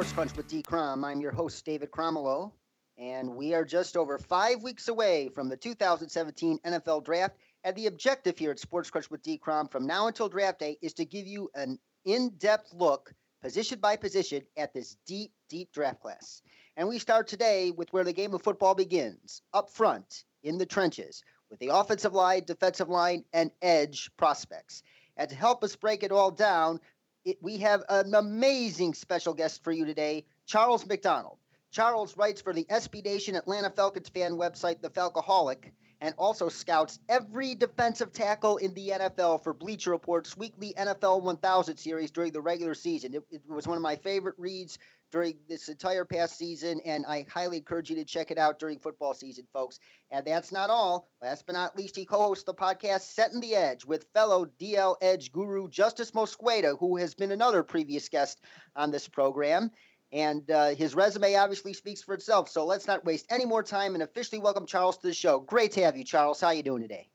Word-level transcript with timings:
Sports 0.00 0.12
Crunch 0.14 0.36
with 0.38 0.48
D. 0.48 0.62
Crom. 0.62 1.04
I'm 1.04 1.20
your 1.20 1.30
host, 1.30 1.62
David 1.66 1.90
Cromelo, 1.90 2.52
and 2.96 3.36
we 3.36 3.52
are 3.52 3.66
just 3.66 3.98
over 3.98 4.16
five 4.16 4.62
weeks 4.62 4.88
away 4.88 5.28
from 5.28 5.50
the 5.50 5.58
2017 5.58 6.58
NFL 6.60 7.04
Draft. 7.04 7.36
And 7.64 7.76
the 7.76 7.86
objective 7.86 8.38
here 8.38 8.50
at 8.50 8.58
Sports 8.58 8.88
Crunch 8.88 9.10
with 9.10 9.22
D. 9.22 9.36
Crom 9.36 9.68
from 9.68 9.86
now 9.86 10.06
until 10.06 10.30
draft 10.30 10.58
day 10.58 10.78
is 10.80 10.94
to 10.94 11.04
give 11.04 11.26
you 11.26 11.50
an 11.54 11.78
in 12.06 12.30
depth 12.38 12.72
look, 12.72 13.12
position 13.42 13.78
by 13.78 13.96
position, 13.96 14.40
at 14.56 14.72
this 14.72 14.96
deep, 15.06 15.32
deep 15.50 15.70
draft 15.70 16.00
class. 16.00 16.40
And 16.78 16.88
we 16.88 16.98
start 16.98 17.28
today 17.28 17.70
with 17.70 17.92
where 17.92 18.04
the 18.04 18.14
game 18.14 18.32
of 18.32 18.40
football 18.40 18.74
begins 18.74 19.42
up 19.52 19.68
front, 19.68 20.24
in 20.42 20.56
the 20.56 20.64
trenches, 20.64 21.22
with 21.50 21.58
the 21.58 21.74
offensive 21.74 22.14
line, 22.14 22.44
defensive 22.46 22.88
line, 22.88 23.22
and 23.34 23.50
edge 23.60 24.10
prospects. 24.16 24.82
And 25.18 25.28
to 25.28 25.36
help 25.36 25.62
us 25.62 25.76
break 25.76 26.02
it 26.02 26.10
all 26.10 26.30
down, 26.30 26.80
it, 27.24 27.38
we 27.42 27.58
have 27.58 27.82
an 27.88 28.14
amazing 28.14 28.94
special 28.94 29.34
guest 29.34 29.62
for 29.62 29.72
you 29.72 29.84
today, 29.84 30.24
Charles 30.46 30.86
McDonald. 30.86 31.38
Charles 31.70 32.16
writes 32.16 32.40
for 32.40 32.52
the 32.52 32.64
SB 32.64 33.04
Nation 33.04 33.36
Atlanta 33.36 33.70
Falcons 33.70 34.08
fan 34.08 34.32
website, 34.32 34.80
The 34.80 34.90
Falcoholic, 34.90 35.70
and 36.00 36.14
also 36.16 36.48
scouts 36.48 36.98
every 37.08 37.54
defensive 37.54 38.12
tackle 38.12 38.56
in 38.56 38.72
the 38.74 38.88
NFL 38.88 39.42
for 39.42 39.52
Bleacher 39.52 39.90
Report's 39.90 40.36
weekly 40.36 40.74
NFL 40.78 41.22
1000 41.22 41.76
series 41.76 42.10
during 42.10 42.32
the 42.32 42.40
regular 42.40 42.74
season. 42.74 43.14
It, 43.14 43.22
it, 43.30 43.42
was 43.48 43.66
one 43.66 43.76
of 43.76 43.82
my 43.82 43.96
favorite 43.96 44.36
reads 44.38 44.78
during 45.10 45.34
this 45.48 45.68
entire 45.68 46.04
past 46.04 46.38
season, 46.38 46.80
and 46.84 47.04
I 47.06 47.26
highly 47.28 47.58
encourage 47.58 47.90
you 47.90 47.96
to 47.96 48.04
check 48.04 48.30
it 48.30 48.38
out 48.38 48.58
during 48.58 48.78
football 48.78 49.12
season, 49.12 49.46
folks. 49.52 49.80
And 50.10 50.24
that's 50.24 50.52
not 50.52 50.70
all. 50.70 51.08
Last 51.20 51.46
but 51.46 51.54
not 51.54 51.76
least, 51.76 51.96
he 51.96 52.04
co 52.04 52.18
hosts 52.18 52.44
the 52.44 52.54
podcast 52.54 53.02
Setting 53.02 53.40
the 53.40 53.54
Edge 53.54 53.84
with 53.84 54.06
fellow 54.14 54.46
DL 54.60 54.96
Edge 55.02 55.32
guru 55.32 55.68
Justice 55.68 56.12
Mosqueda, 56.12 56.78
who 56.78 56.96
has 56.96 57.14
been 57.14 57.32
another 57.32 57.62
previous 57.62 58.08
guest 58.08 58.40
on 58.76 58.90
this 58.90 59.08
program. 59.08 59.70
And 60.12 60.50
uh, 60.50 60.74
his 60.74 60.94
resume 60.94 61.36
obviously 61.36 61.72
speaks 61.72 62.02
for 62.02 62.14
itself. 62.14 62.48
So 62.48 62.64
let's 62.66 62.86
not 62.86 63.04
waste 63.04 63.26
any 63.30 63.44
more 63.44 63.62
time 63.62 63.94
and 63.94 64.02
officially 64.02 64.40
welcome 64.40 64.66
Charles 64.66 64.98
to 64.98 65.06
the 65.06 65.14
show. 65.14 65.40
Great 65.40 65.72
to 65.72 65.84
have 65.84 65.96
you, 65.96 66.04
Charles. 66.04 66.40
How 66.40 66.50
you 66.50 66.62
doing 66.64 66.82
today? 66.82 67.08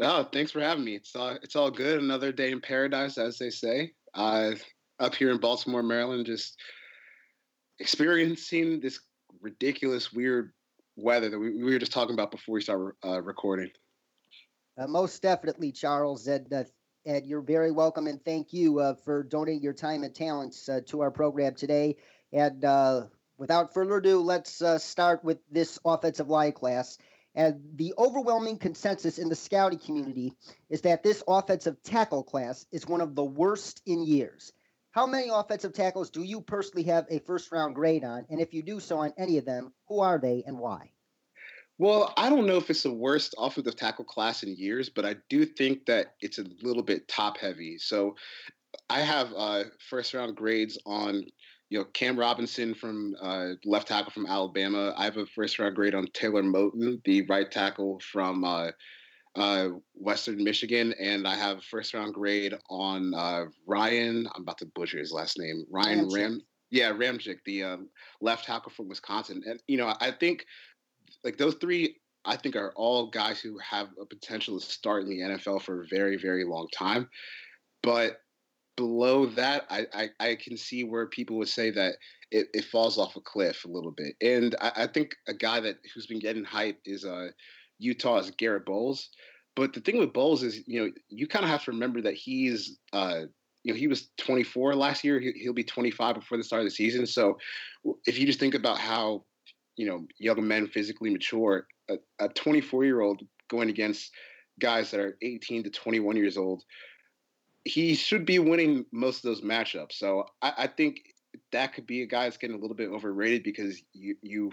Oh, 0.00 0.24
thanks 0.24 0.50
for 0.50 0.60
having 0.60 0.84
me. 0.84 0.96
It's 0.96 1.14
all 1.16 1.38
it's 1.42 1.56
all 1.56 1.70
good. 1.70 2.02
Another 2.02 2.32
day 2.32 2.50
in 2.50 2.60
paradise, 2.60 3.16
as 3.16 3.38
they 3.38 3.50
say. 3.50 3.92
Uh, 4.12 4.52
up 5.00 5.14
here 5.14 5.30
in 5.30 5.38
Baltimore, 5.38 5.82
Maryland, 5.82 6.26
just 6.26 6.58
experiencing 7.78 8.80
this 8.80 9.00
ridiculous, 9.40 10.12
weird 10.12 10.52
weather 10.96 11.28
that 11.28 11.38
we, 11.38 11.50
we 11.50 11.72
were 11.72 11.78
just 11.78 11.92
talking 11.92 12.14
about 12.14 12.30
before 12.30 12.54
we 12.54 12.60
started 12.60 12.92
uh, 13.04 13.20
recording. 13.22 13.70
Uh, 14.78 14.86
most 14.86 15.22
definitely, 15.22 15.72
Charles. 15.72 16.26
And, 16.26 16.52
uh, 16.52 16.64
and 17.06 17.26
you're 17.26 17.42
very 17.42 17.70
welcome. 17.70 18.06
And 18.06 18.24
thank 18.24 18.52
you 18.52 18.80
uh, 18.80 18.94
for 19.04 19.22
donating 19.22 19.62
your 19.62 19.72
time 19.72 20.02
and 20.04 20.14
talents 20.14 20.68
uh, 20.68 20.80
to 20.86 21.00
our 21.00 21.10
program 21.10 21.54
today. 21.54 21.96
And 22.34 22.64
uh, 22.64 23.04
without 23.38 23.72
further 23.72 23.96
ado, 23.96 24.20
let's 24.20 24.60
uh, 24.60 24.78
start 24.78 25.22
with 25.24 25.38
this 25.50 25.78
offensive 25.84 26.28
line 26.28 26.52
class. 26.52 26.98
And 27.36 27.60
the 27.76 27.94
overwhelming 27.96 28.58
consensus 28.58 29.18
in 29.18 29.28
the 29.28 29.36
scouting 29.36 29.78
community 29.78 30.34
is 30.68 30.82
that 30.82 31.02
this 31.02 31.22
offensive 31.26 31.82
tackle 31.84 32.24
class 32.24 32.66
is 32.72 32.86
one 32.86 33.00
of 33.00 33.14
the 33.14 33.24
worst 33.24 33.82
in 33.86 34.04
years. 34.04 34.52
How 34.90 35.06
many 35.06 35.28
offensive 35.32 35.72
tackles 35.72 36.10
do 36.10 36.22
you 36.22 36.40
personally 36.40 36.84
have 36.84 37.06
a 37.08 37.20
first 37.20 37.50
round 37.50 37.74
grade 37.74 38.04
on? 38.04 38.26
And 38.30 38.40
if 38.40 38.52
you 38.52 38.62
do 38.62 38.78
so 38.78 38.98
on 38.98 39.12
any 39.16 39.38
of 39.38 39.44
them, 39.44 39.72
who 39.88 40.00
are 40.00 40.18
they 40.18 40.44
and 40.46 40.58
why? 40.58 40.90
Well, 41.78 42.14
I 42.16 42.30
don't 42.30 42.46
know 42.46 42.56
if 42.56 42.70
it's 42.70 42.84
the 42.84 42.92
worst 42.92 43.34
offensive 43.36 43.74
tackle 43.74 44.04
class 44.04 44.44
in 44.44 44.54
years, 44.54 44.88
but 44.88 45.04
I 45.04 45.16
do 45.28 45.44
think 45.44 45.86
that 45.86 46.14
it's 46.20 46.38
a 46.38 46.44
little 46.62 46.84
bit 46.84 47.08
top 47.08 47.38
heavy. 47.38 47.78
So 47.78 48.14
I 48.88 49.00
have 49.00 49.32
uh, 49.36 49.64
first 49.90 50.14
round 50.14 50.36
grades 50.36 50.78
on 50.86 51.24
you 51.70 51.78
know, 51.78 51.84
Cam 51.94 52.18
Robinson 52.18 52.74
from 52.74 53.14
uh, 53.20 53.50
left 53.64 53.88
tackle 53.88 54.12
from 54.12 54.26
Alabama. 54.26 54.94
I 54.96 55.04
have 55.04 55.16
a 55.16 55.26
first 55.26 55.58
round 55.58 55.74
grade 55.74 55.94
on 55.94 56.06
Taylor 56.12 56.42
Moton, 56.42 57.02
the 57.04 57.22
right 57.22 57.50
tackle 57.50 58.00
from 58.00 58.44
uh, 58.44 58.70
uh, 59.36 59.68
Western 59.94 60.42
Michigan, 60.42 60.94
and 61.00 61.26
I 61.26 61.34
have 61.34 61.58
a 61.58 61.62
first 61.62 61.94
round 61.94 62.14
grade 62.14 62.54
on 62.70 63.14
uh, 63.14 63.46
Ryan. 63.66 64.28
I'm 64.34 64.42
about 64.42 64.58
to 64.58 64.66
butcher 64.74 64.98
his 64.98 65.12
last 65.12 65.38
name. 65.38 65.64
Ryan 65.70 66.06
Ramczyk. 66.06 66.14
Ram. 66.14 66.40
Yeah, 66.70 66.90
Ramczyk, 66.90 67.38
the 67.44 67.62
um, 67.62 67.88
left 68.20 68.46
tackle 68.46 68.72
from 68.72 68.88
Wisconsin. 68.88 69.42
And 69.46 69.60
you 69.66 69.76
know, 69.76 69.94
I 70.00 70.10
think 70.10 70.44
like 71.22 71.36
those 71.36 71.54
three. 71.54 71.96
I 72.26 72.36
think 72.36 72.56
are 72.56 72.72
all 72.74 73.10
guys 73.10 73.38
who 73.38 73.58
have 73.58 73.88
a 74.00 74.06
potential 74.06 74.58
to 74.58 74.64
start 74.64 75.02
in 75.02 75.10
the 75.10 75.20
NFL 75.20 75.60
for 75.60 75.82
a 75.82 75.86
very, 75.90 76.16
very 76.16 76.42
long 76.42 76.68
time. 76.74 77.06
But 77.82 78.16
below 78.76 79.26
that, 79.26 79.66
I, 79.70 79.86
I, 79.92 80.08
I, 80.20 80.34
can 80.36 80.56
see 80.56 80.84
where 80.84 81.06
people 81.06 81.36
would 81.38 81.48
say 81.48 81.70
that 81.70 81.94
it, 82.30 82.48
it 82.52 82.64
falls 82.64 82.98
off 82.98 83.16
a 83.16 83.20
cliff 83.20 83.64
a 83.64 83.68
little 83.68 83.92
bit. 83.92 84.16
And 84.20 84.54
I, 84.60 84.72
I, 84.76 84.86
think 84.86 85.14
a 85.28 85.34
guy 85.34 85.60
that 85.60 85.76
who's 85.94 86.06
been 86.06 86.18
getting 86.18 86.44
hype 86.44 86.80
is 86.84 87.04
uh, 87.04 87.28
Utah's 87.78 88.30
Garett 88.32 88.66
Bolles. 88.66 89.10
But 89.56 89.72
the 89.72 89.80
thing 89.80 89.98
with 89.98 90.12
Bolles 90.12 90.42
is, 90.42 90.66
you 90.66 90.80
know, 90.80 90.90
you 91.08 91.26
kind 91.28 91.44
of 91.44 91.50
have 91.50 91.64
to 91.64 91.70
remember 91.70 92.02
that 92.02 92.14
he's, 92.14 92.78
uh, 92.92 93.22
you 93.62 93.72
know, 93.72 93.78
he 93.78 93.86
was 93.86 94.08
24 94.18 94.74
last 94.74 95.04
year. 95.04 95.20
He, 95.20 95.46
will 95.46 95.54
be 95.54 95.64
25 95.64 96.16
before 96.16 96.38
the 96.38 96.44
start 96.44 96.62
of 96.62 96.66
the 96.66 96.70
season. 96.70 97.06
So 97.06 97.38
if 98.06 98.18
you 98.18 98.26
just 98.26 98.40
think 98.40 98.54
about 98.54 98.78
how, 98.78 99.24
you 99.76 99.86
know, 99.86 100.06
young 100.18 100.46
men 100.46 100.66
physically 100.66 101.10
mature, 101.10 101.66
a 102.18 102.28
24 102.28 102.84
year 102.84 103.00
old 103.00 103.22
going 103.48 103.70
against 103.70 104.10
guys 104.60 104.90
that 104.90 105.00
are 105.00 105.16
18 105.22 105.64
to 105.64 105.70
21 105.70 106.16
years 106.16 106.36
old 106.36 106.64
he 107.64 107.94
should 107.94 108.26
be 108.26 108.38
winning 108.38 108.84
most 108.92 109.18
of 109.18 109.22
those 109.22 109.40
matchups. 109.40 109.92
So 109.92 110.26
I, 110.42 110.52
I, 110.58 110.66
think 110.66 111.00
that 111.52 111.72
could 111.72 111.86
be 111.86 112.02
a 112.02 112.06
guy 112.06 112.24
that's 112.24 112.36
getting 112.36 112.56
a 112.56 112.60
little 112.60 112.76
bit 112.76 112.90
overrated 112.90 113.42
because 113.42 113.82
you 113.92 114.16
you 114.22 114.52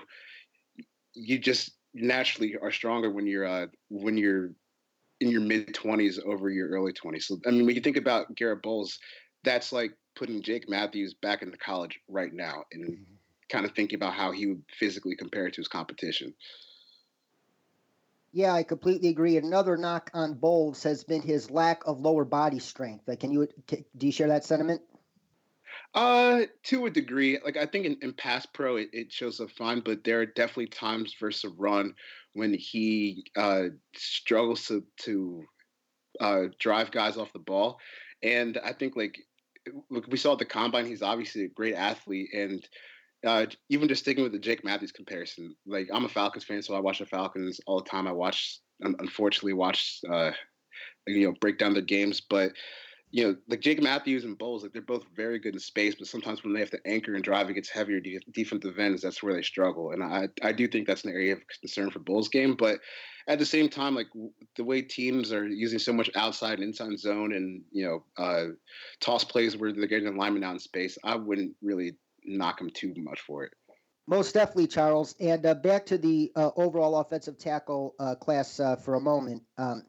you 1.13 1.37
just 1.37 1.71
naturally 1.93 2.55
are 2.61 2.71
stronger 2.71 3.11
when 3.11 3.27
you're 3.27 3.45
uh, 3.45 3.67
when 3.89 4.17
you're 4.17 4.51
in 5.19 5.29
your 5.29 5.41
mid 5.41 5.73
twenties 5.73 6.19
over 6.25 6.49
your 6.49 6.69
early 6.69 6.93
twenties. 6.93 7.27
So 7.27 7.39
I 7.45 7.51
mean, 7.51 7.65
when 7.65 7.75
you 7.75 7.81
think 7.81 7.97
about 7.97 8.33
Garett 8.35 8.63
Bolles, 8.63 8.97
that's 9.43 9.71
like 9.71 9.91
putting 10.15 10.41
Jake 10.41 10.69
Matthews 10.69 11.13
back 11.21 11.41
into 11.41 11.57
college 11.57 11.99
right 12.07 12.33
now 12.33 12.63
and 12.71 12.85
mm-hmm. 12.85 13.13
kind 13.49 13.65
of 13.65 13.73
thinking 13.73 13.97
about 13.97 14.13
how 14.13 14.31
he 14.31 14.47
would 14.47 14.63
physically 14.79 15.15
compare 15.15 15.49
to 15.49 15.57
his 15.57 15.67
competition. 15.67 16.33
Yeah, 18.33 18.53
I 18.53 18.63
completely 18.63 19.09
agree. 19.09 19.37
Another 19.37 19.75
knock 19.75 20.09
on 20.13 20.35
Bolles 20.35 20.83
has 20.83 21.03
been 21.03 21.21
his 21.21 21.51
lack 21.51 21.85
of 21.85 21.99
lower 21.99 22.23
body 22.23 22.59
strength. 22.59 23.07
Like, 23.07 23.19
can 23.19 23.31
you 23.31 23.47
can, 23.67 23.83
do 23.97 24.05
you 24.05 24.11
share 24.11 24.29
that 24.29 24.45
sentiment? 24.45 24.81
Uh, 25.93 26.41
to 26.63 26.85
a 26.85 26.89
degree. 26.89 27.37
Like, 27.43 27.57
I 27.57 27.65
think 27.65 27.85
in, 27.85 27.97
in 28.01 28.13
pass 28.13 28.45
pro 28.45 28.77
it, 28.77 28.89
it 28.93 29.11
shows 29.11 29.41
up 29.41 29.51
fine, 29.51 29.81
but 29.81 30.03
there 30.03 30.21
are 30.21 30.25
definitely 30.25 30.67
times 30.67 31.13
versus 31.19 31.51
run 31.57 31.93
when 32.33 32.53
he 32.53 33.25
uh, 33.35 33.65
struggles 33.95 34.65
to 34.67 34.85
to 35.01 35.43
uh, 36.21 36.43
drive 36.59 36.91
guys 36.91 37.17
off 37.17 37.33
the 37.33 37.39
ball, 37.39 37.79
and 38.23 38.57
I 38.63 38.71
think 38.71 38.95
like 38.95 39.17
look, 39.89 40.07
we 40.07 40.17
saw 40.17 40.33
at 40.33 40.39
the 40.39 40.45
combine, 40.45 40.85
he's 40.85 41.01
obviously 41.01 41.43
a 41.43 41.49
great 41.49 41.75
athlete, 41.75 42.29
and 42.33 42.67
uh, 43.25 43.45
even 43.69 43.87
just 43.87 44.01
sticking 44.01 44.23
with 44.23 44.31
the 44.31 44.39
Jake 44.39 44.63
Matthews 44.63 44.91
comparison, 44.91 45.55
like 45.65 45.87
I'm 45.93 46.05
a 46.05 46.09
Falcons 46.09 46.43
fan, 46.43 46.61
so 46.61 46.73
I 46.73 46.79
watch 46.79 46.99
the 46.99 47.05
Falcons 47.05 47.59
all 47.67 47.81
the 47.81 47.89
time. 47.89 48.07
I 48.07 48.11
watch, 48.11 48.59
unfortunately, 48.81 49.53
watch, 49.53 49.99
uh, 50.11 50.31
you 51.07 51.27
know, 51.27 51.33
break 51.39 51.57
down 51.57 51.73
their 51.73 51.83
games. 51.83 52.21
But 52.21 52.53
you 53.11 53.25
know, 53.25 53.35
like 53.49 53.59
Jake 53.59 53.81
Matthews 53.81 54.23
and 54.23 54.37
Bolles, 54.37 54.63
like 54.63 54.71
they're 54.71 54.81
both 54.81 55.03
very 55.13 55.37
good 55.37 55.53
in 55.53 55.59
space, 55.59 55.95
but 55.95 56.07
sometimes 56.07 56.43
when 56.43 56.53
they 56.53 56.61
have 56.61 56.71
to 56.71 56.79
anchor 56.87 57.13
and 57.13 57.23
drive 57.23 57.49
against 57.49 57.71
heavier 57.71 57.99
de- 57.99 58.19
defensive 58.31 58.79
ends, 58.79 59.01
that's 59.01 59.21
where 59.21 59.33
they 59.33 59.41
struggle. 59.41 59.91
And 59.91 60.01
I, 60.01 60.29
I 60.41 60.53
do 60.53 60.67
think 60.67 60.87
that's 60.87 61.03
an 61.03 61.11
area 61.11 61.33
of 61.33 61.41
concern 61.59 61.91
for 61.91 61.99
Bolles' 61.99 62.29
game. 62.29 62.55
But 62.55 62.79
at 63.27 63.37
the 63.37 63.45
same 63.45 63.67
time, 63.67 63.95
like 63.95 64.07
the 64.55 64.63
way 64.63 64.81
teams 64.81 65.33
are 65.33 65.45
using 65.45 65.77
so 65.77 65.91
much 65.91 66.09
outside 66.15 66.59
and 66.59 66.63
inside 66.63 66.97
zone, 66.97 67.33
and 67.33 67.61
you 67.71 67.85
know, 67.85 68.23
uh, 68.23 68.45
toss 69.01 69.25
plays 69.25 69.57
where 69.57 69.73
they're 69.73 69.87
getting 69.87 70.07
alignment 70.07 70.45
out 70.45 70.53
in 70.53 70.59
space, 70.59 70.97
I 71.03 71.15
wouldn't 71.15 71.53
really 71.61 71.93
knock 72.23 72.61
him 72.61 72.69
too 72.69 72.93
much 72.97 73.21
for 73.21 73.43
it. 73.43 73.53
Most 74.07 74.33
definitely, 74.33 74.67
Charles. 74.67 75.15
And 75.19 75.45
uh, 75.45 75.53
back 75.53 75.85
to 75.87 75.97
the 75.97 76.31
uh, 76.35 76.51
overall 76.55 76.97
offensive 76.97 77.37
tackle 77.37 77.95
uh, 77.99 78.15
class 78.15 78.59
uh, 78.59 78.75
for 78.75 78.95
a 78.95 78.99
moment. 78.99 79.43
Um, 79.57 79.83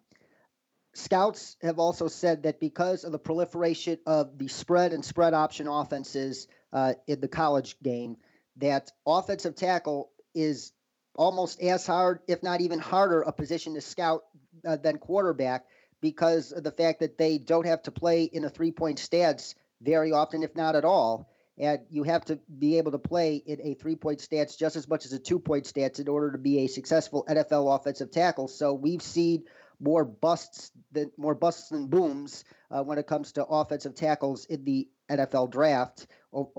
scouts 0.95 1.57
have 1.63 1.79
also 1.79 2.09
said 2.09 2.43
that 2.43 2.61
because 2.61 3.05
of 3.05 3.13
the 3.13 3.19
proliferation 3.19 3.99
of 4.07 4.39
the 4.39 4.49
spread 4.49 4.93
and 4.93 5.05
spread 5.05 5.35
option 5.35 5.67
offenses 5.67 6.47
uh, 6.73 6.95
in 7.07 7.21
the 7.21 7.29
college 7.29 7.77
game, 7.83 8.17
that 8.59 8.93
offensive 9.07 9.55
tackle 9.55 10.11
is 10.35 10.73
almost 11.17 11.61
as 11.61 11.87
hard, 11.87 12.21
if 12.29 12.43
not 12.43 12.61
even 12.61 12.79
harder, 12.79 13.23
a 13.23 13.33
position 13.33 13.75
to 13.75 13.81
scout 13.81 14.23
uh, 14.67 14.77
than 14.77 14.99
quarterback 14.99 15.65
because 16.01 16.53
of 16.53 16.63
the 16.63 16.71
fact 16.71 17.01
that 17.01 17.17
they 17.17 17.39
don't 17.39 17.67
have 17.67 17.83
to 17.83 17.91
play 17.91 18.25
in 18.25 18.45
a 18.45 18.51
three 18.51 18.73
point 18.73 18.99
stance 18.99 19.55
very 19.81 20.13
often, 20.13 20.43
if 20.43 20.55
not 20.55 20.77
at 20.77 20.85
all 20.85 21.32
and 21.63 21.79
you 21.91 22.03
have 22.03 22.25
to 22.25 22.41
be 22.59 22.79
able 22.79 22.91
to 22.91 22.99
play 22.99 23.37
in 23.37 23.61
a 23.63 23.75
three 23.75 23.95
point 23.95 24.21
stance 24.21 24.57
just 24.57 24.75
as 24.75 24.89
much 24.89 25.07
as 25.07 25.13
a 25.13 25.19
two 25.19 25.39
point 25.39 25.65
stance 25.65 26.01
in 26.01 26.09
order 26.09 26.33
to 26.33 26.39
be 26.39 26.59
a 26.59 26.67
successful 26.67 27.25
NFL 27.29 27.79
offensive 27.79 28.11
tackle. 28.11 28.49
So 28.49 28.75
we've 28.75 29.01
seen 29.01 29.45
more 29.79 30.05
busts 30.05 30.73
than 30.91 31.13
more 31.17 31.37
busts 31.37 31.69
than 31.69 31.87
booms 31.87 32.45
uh, 32.71 32.83
when 32.83 32.99
it 32.99 33.07
comes 33.07 33.33
to 33.33 33.45
offensive 33.45 33.95
tackles 33.95 34.45
in 34.47 34.65
the 34.65 34.89
NFL 35.09 35.53
draft 35.53 36.09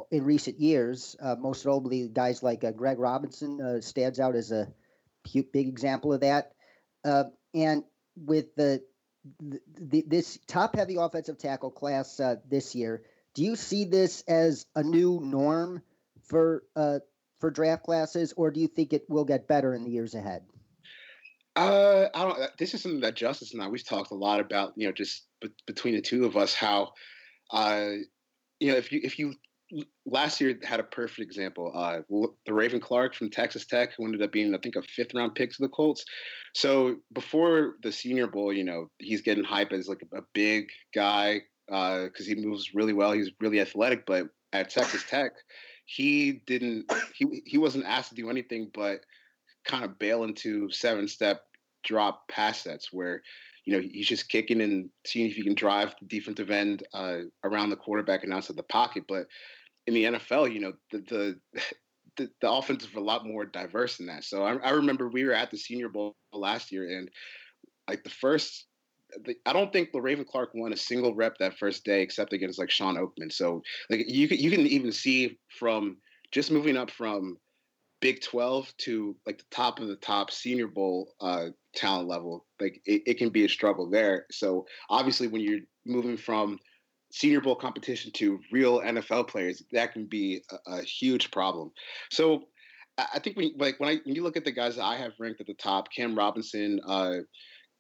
in 0.10 0.24
recent 0.24 0.62
years. 0.62 1.18
Uh, 1.22 1.36
most 1.38 1.66
notably, 1.66 2.08
guys 2.08 2.42
like 2.42 2.64
uh, 2.64 2.72
Greg 2.72 2.98
Robinson 2.98 3.60
uh, 3.62 3.82
stands 3.82 4.22
out 4.22 4.36
as 4.36 4.52
a 4.52 4.70
big 5.34 5.68
example 5.68 6.14
of 6.14 6.22
that. 6.22 6.54
Uh, 7.04 7.26
and 7.54 7.84
with 8.16 8.56
the, 8.56 8.82
the, 9.42 9.60
the, 9.80 10.04
this 10.08 10.40
top-heavy 10.48 10.96
offensive 10.98 11.38
tackle 11.38 11.72
class 11.72 12.20
uh, 12.22 12.36
this 12.50 12.74
year, 12.74 13.04
do 13.34 13.44
you 13.44 13.56
see 13.56 13.86
this 13.86 14.24
as 14.28 14.66
a 14.76 14.84
new 14.84 15.20
norm 15.22 15.82
for 16.24 16.64
uh, 16.76 17.00
for 17.40 17.52
draft 17.52 17.84
classes, 17.84 18.34
or 18.38 18.52
do 18.52 18.60
you 18.60 18.68
think 18.68 18.94
it 18.94 19.10
will 19.10 19.26
get 19.26 19.48
better 19.48 19.74
in 19.74 19.84
the 19.84 19.92
years 19.92 20.16
ahead? 20.16 20.44
Uh, 21.56 22.08
I 22.14 22.24
don't. 22.24 22.58
This 22.58 22.74
is 22.74 22.82
something 22.82 23.02
that 23.02 23.16
Justice 23.16 23.54
and 23.54 23.62
I 23.62 23.68
we've 23.68 23.86
talked 23.86 24.12
a 24.12 24.16
lot 24.16 24.40
about. 24.40 24.74
You 24.76 24.88
know, 24.88 24.94
just 24.94 25.26
b- 25.42 25.50
between 25.68 25.96
the 25.96 26.02
two 26.02 26.26
of 26.26 26.38
us, 26.38 26.54
how, 26.54 26.94
uh, 27.52 27.92
you 28.60 28.72
know, 28.72 28.78
if 28.78 28.92
you 28.92 29.02
if 29.04 29.20
you 29.20 29.34
last 30.06 30.40
year 30.40 30.58
had 30.64 30.80
a 30.80 30.84
perfect 30.84 31.20
example. 31.20 31.72
Uh, 31.74 32.00
Le'Raven 32.48 32.82
Clark 32.82 33.16
from 33.16 33.30
Texas 33.30 33.66
Tech, 33.66 33.92
who 33.96 34.06
ended 34.06 34.22
up 34.22 34.32
being, 34.32 34.54
I 34.54 34.58
think, 34.60 34.76
a 34.76 34.82
fifth 34.84 35.14
round 35.14 35.36
pick 35.36 35.52
to 35.52 35.62
the 35.62 35.70
Colts. 35.70 36.06
So 36.54 36.98
before 37.12 37.76
the 37.82 37.92
Senior 37.92 38.28
Bowl, 38.28 38.54
you 38.54 38.64
know, 38.64 38.90
he's 39.00 39.22
getting 39.22 39.44
hype 39.44 39.74
as 39.74 39.88
like 39.88 40.04
a 40.14 40.22
big 40.34 40.68
guy 40.94 41.42
because 41.68 42.12
uh, 42.22 42.24
he 42.26 42.36
moves 42.36 42.74
really 42.74 42.94
well. 42.94 43.12
He's 43.12 43.32
really 43.40 43.62
athletic, 43.62 44.06
but 44.06 44.28
at 44.52 44.70
Texas 44.70 45.04
Tech, 45.10 45.32
he 45.86 46.42
didn't. 46.46 46.92
He 47.16 47.42
he 47.46 47.58
wasn't 47.58 47.86
asked 47.86 48.10
to 48.10 48.16
do 48.16 48.30
anything 48.30 48.72
but 48.74 49.02
kind 49.66 49.84
of 49.84 49.98
bail 49.98 50.24
into 50.24 50.70
seven 50.72 51.08
step 51.08 51.44
drop 51.84 52.28
pass 52.28 52.62
sets 52.62 52.92
where 52.92 53.22
you 53.66 53.74
know, 53.74 53.88
he's 53.92 54.08
just 54.08 54.30
kicking 54.30 54.62
and 54.62 54.90
seeing 55.06 55.30
if 55.30 55.36
he 55.36 55.44
can 55.44 55.56
drive 55.56 55.96
the 56.00 56.08
defensive 56.08 56.52
end 56.52 56.84
uh, 56.94 57.20
around 57.44 57.70
the 57.70 57.76
quarterback 57.76 58.24
and 58.24 58.34
outside 58.34 58.58
the 58.58 58.64
pocket. 58.64 59.06
But 59.08 59.28
in 59.88 59.94
the 59.94 60.04
NFL, 60.04 60.54
you 60.54 60.60
know, 60.60 60.74
the 60.92 61.00
the 61.00 61.40
the, 62.18 62.30
the 62.42 62.52
offense 62.52 62.84
is 62.84 62.94
a 62.96 63.00
lot 63.00 63.26
more 63.26 63.46
diverse 63.46 63.98
than 63.98 64.08
that. 64.08 64.24
So 64.24 64.44
I, 64.44 64.56
I, 64.58 64.70
remember 64.72 65.10
we 65.10 65.24
were 65.24 65.34
at 65.34 65.50
the 65.50 65.58
Senior 65.58 65.90
Bowl 65.90 66.16
last 66.32 66.72
year, 66.72 66.96
and 66.96 67.10
like 67.90 68.04
the 68.04 68.12
first, 68.12 68.68
the, 69.26 69.36
I 69.46 69.54
don't 69.54 69.72
think 69.72 69.92
Le'Raven 69.94 70.26
Clark 70.26 70.52
won 70.54 70.74
a 70.74 70.78
single 70.78 71.16
rep 71.16 71.38
that 71.40 71.58
first 71.58 71.84
day, 71.84 72.02
except 72.02 72.34
against 72.34 72.60
like 72.60 72.72
Shawn 72.72 72.96
Oakman. 72.96 73.32
So 73.32 73.62
like 73.90 74.06
you 74.08 74.28
can 74.28 74.38
you 74.38 74.52
can 74.52 74.62
even 74.62 74.92
see 74.92 75.38
from 75.60 75.98
just 76.32 76.52
moving 76.52 76.78
up 76.78 76.92
from 76.92 77.38
Big 78.02 78.22
12 78.22 78.74
to 78.80 79.16
like 79.26 79.38
the 79.38 79.46
top 79.50 79.80
of 79.80 79.88
the 79.88 79.96
top 79.96 80.30
Senior 80.30 80.68
Bowl 80.68 81.14
uh, 81.22 81.48
talent 81.76 82.10
level, 82.10 82.46
like 82.60 82.82
it, 82.86 83.04
it 83.06 83.18
can 83.18 83.30
be 83.30 83.46
a 83.46 83.50
struggle 83.50 83.90
there. 83.90 84.26
So 84.32 84.66
obviously, 84.90 85.28
when 85.28 85.42
you're 85.42 85.62
moving 85.86 86.18
from 86.18 86.60
Senior 87.14 87.42
Bowl 87.42 87.56
competition 87.56 88.12
to 88.16 88.40
real 88.52 88.82
NFL 88.82 89.30
players, 89.30 89.64
that 89.72 89.94
can 89.94 90.06
be 90.06 90.44
a, 90.52 90.80
a 90.80 90.82
huge 90.82 91.32
problem. 91.32 91.72
So 92.12 92.44
I 92.98 93.20
think 93.20 93.38
when 93.38 93.52
like 93.58 93.80
when 93.80 93.90
I 93.90 94.00
when 94.04 94.16
you 94.16 94.24
look 94.24 94.38
at 94.38 94.46
the 94.46 94.52
guys 94.52 94.76
that 94.76 94.84
I 94.84 94.98
have 94.98 95.14
ranked 95.20 95.42
at 95.42 95.48
the 95.48 95.54
top, 95.56 95.88
Cam 95.96 96.16
Robinson, 96.16 96.80
uh, 96.86 97.20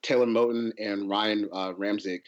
Taylor 0.03 0.27
Moton 0.27 0.71
and 0.77 1.09
Ryan 1.09 1.49
uh, 1.51 1.73
Ramczyk, 1.73 2.21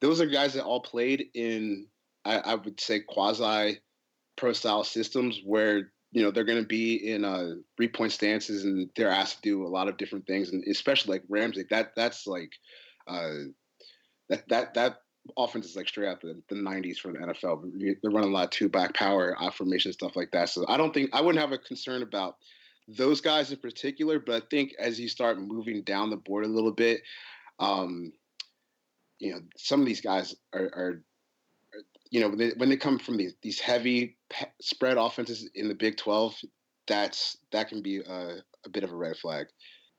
those 0.00 0.20
are 0.20 0.26
guys 0.26 0.54
that 0.54 0.64
all 0.64 0.80
played 0.80 1.26
in 1.34 1.86
I, 2.24 2.36
I 2.38 2.54
would 2.54 2.80
say 2.80 3.00
quasi 3.00 3.80
pro 4.36 4.52
style 4.52 4.84
systems 4.84 5.40
where 5.44 5.90
you 6.12 6.22
know 6.22 6.30
they're 6.30 6.44
going 6.44 6.62
to 6.62 6.66
be 6.66 7.10
in 7.12 7.24
uh, 7.24 7.54
three 7.76 7.88
point 7.88 8.12
stances 8.12 8.64
and 8.64 8.88
they're 8.96 9.10
asked 9.10 9.36
to 9.36 9.42
do 9.42 9.66
a 9.66 9.68
lot 9.68 9.88
of 9.88 9.96
different 9.96 10.26
things. 10.26 10.50
And 10.50 10.64
especially 10.70 11.18
like 11.18 11.28
Ramczyk 11.28 11.70
that 11.70 11.92
that's 11.96 12.26
like 12.26 12.52
uh, 13.06 13.48
that 14.28 14.48
that 14.48 14.74
that 14.74 14.98
offense 15.36 15.66
is 15.66 15.76
like 15.76 15.88
straight 15.88 16.08
out 16.08 16.20
the, 16.22 16.40
the 16.48 16.54
90s 16.54 16.96
from 16.96 17.12
the 17.12 17.18
NFL 17.18 17.70
they're 17.80 18.10
running 18.10 18.30
a 18.30 18.32
lot 18.32 18.44
of 18.44 18.50
two 18.50 18.68
back 18.68 18.94
power 18.94 19.36
formation 19.52 19.92
stuff 19.92 20.16
like 20.16 20.30
that. 20.32 20.48
So 20.48 20.64
I 20.68 20.76
don't 20.76 20.94
think 20.94 21.10
I 21.12 21.20
wouldn't 21.20 21.40
have 21.40 21.52
a 21.52 21.58
concern 21.58 22.02
about 22.02 22.36
those 22.88 23.20
guys 23.20 23.52
in 23.52 23.58
particular 23.58 24.18
but 24.18 24.42
I 24.42 24.46
think 24.50 24.72
as 24.78 24.98
you 24.98 25.08
start 25.08 25.40
moving 25.40 25.82
down 25.82 26.10
the 26.10 26.16
board 26.16 26.44
a 26.44 26.48
little 26.48 26.72
bit 26.72 27.02
um, 27.58 28.12
you 29.18 29.32
know 29.32 29.40
some 29.56 29.80
of 29.80 29.86
these 29.86 30.00
guys 30.00 30.34
are, 30.54 30.70
are 30.74 31.02
you 32.10 32.20
know, 32.20 32.28
when 32.28 32.38
they, 32.38 32.50
when 32.56 32.68
they 32.68 32.76
come 32.76 32.98
from 32.98 33.16
these 33.16 33.34
these 33.42 33.60
heavy 33.60 34.16
spread 34.60 34.96
offenses 34.96 35.48
in 35.54 35.68
the 35.68 35.74
Big 35.74 35.96
Twelve, 35.96 36.34
that's 36.86 37.36
that 37.52 37.68
can 37.68 37.82
be 37.82 37.98
a, 37.98 38.42
a 38.64 38.68
bit 38.70 38.84
of 38.84 38.92
a 38.92 38.96
red 38.96 39.16
flag. 39.16 39.46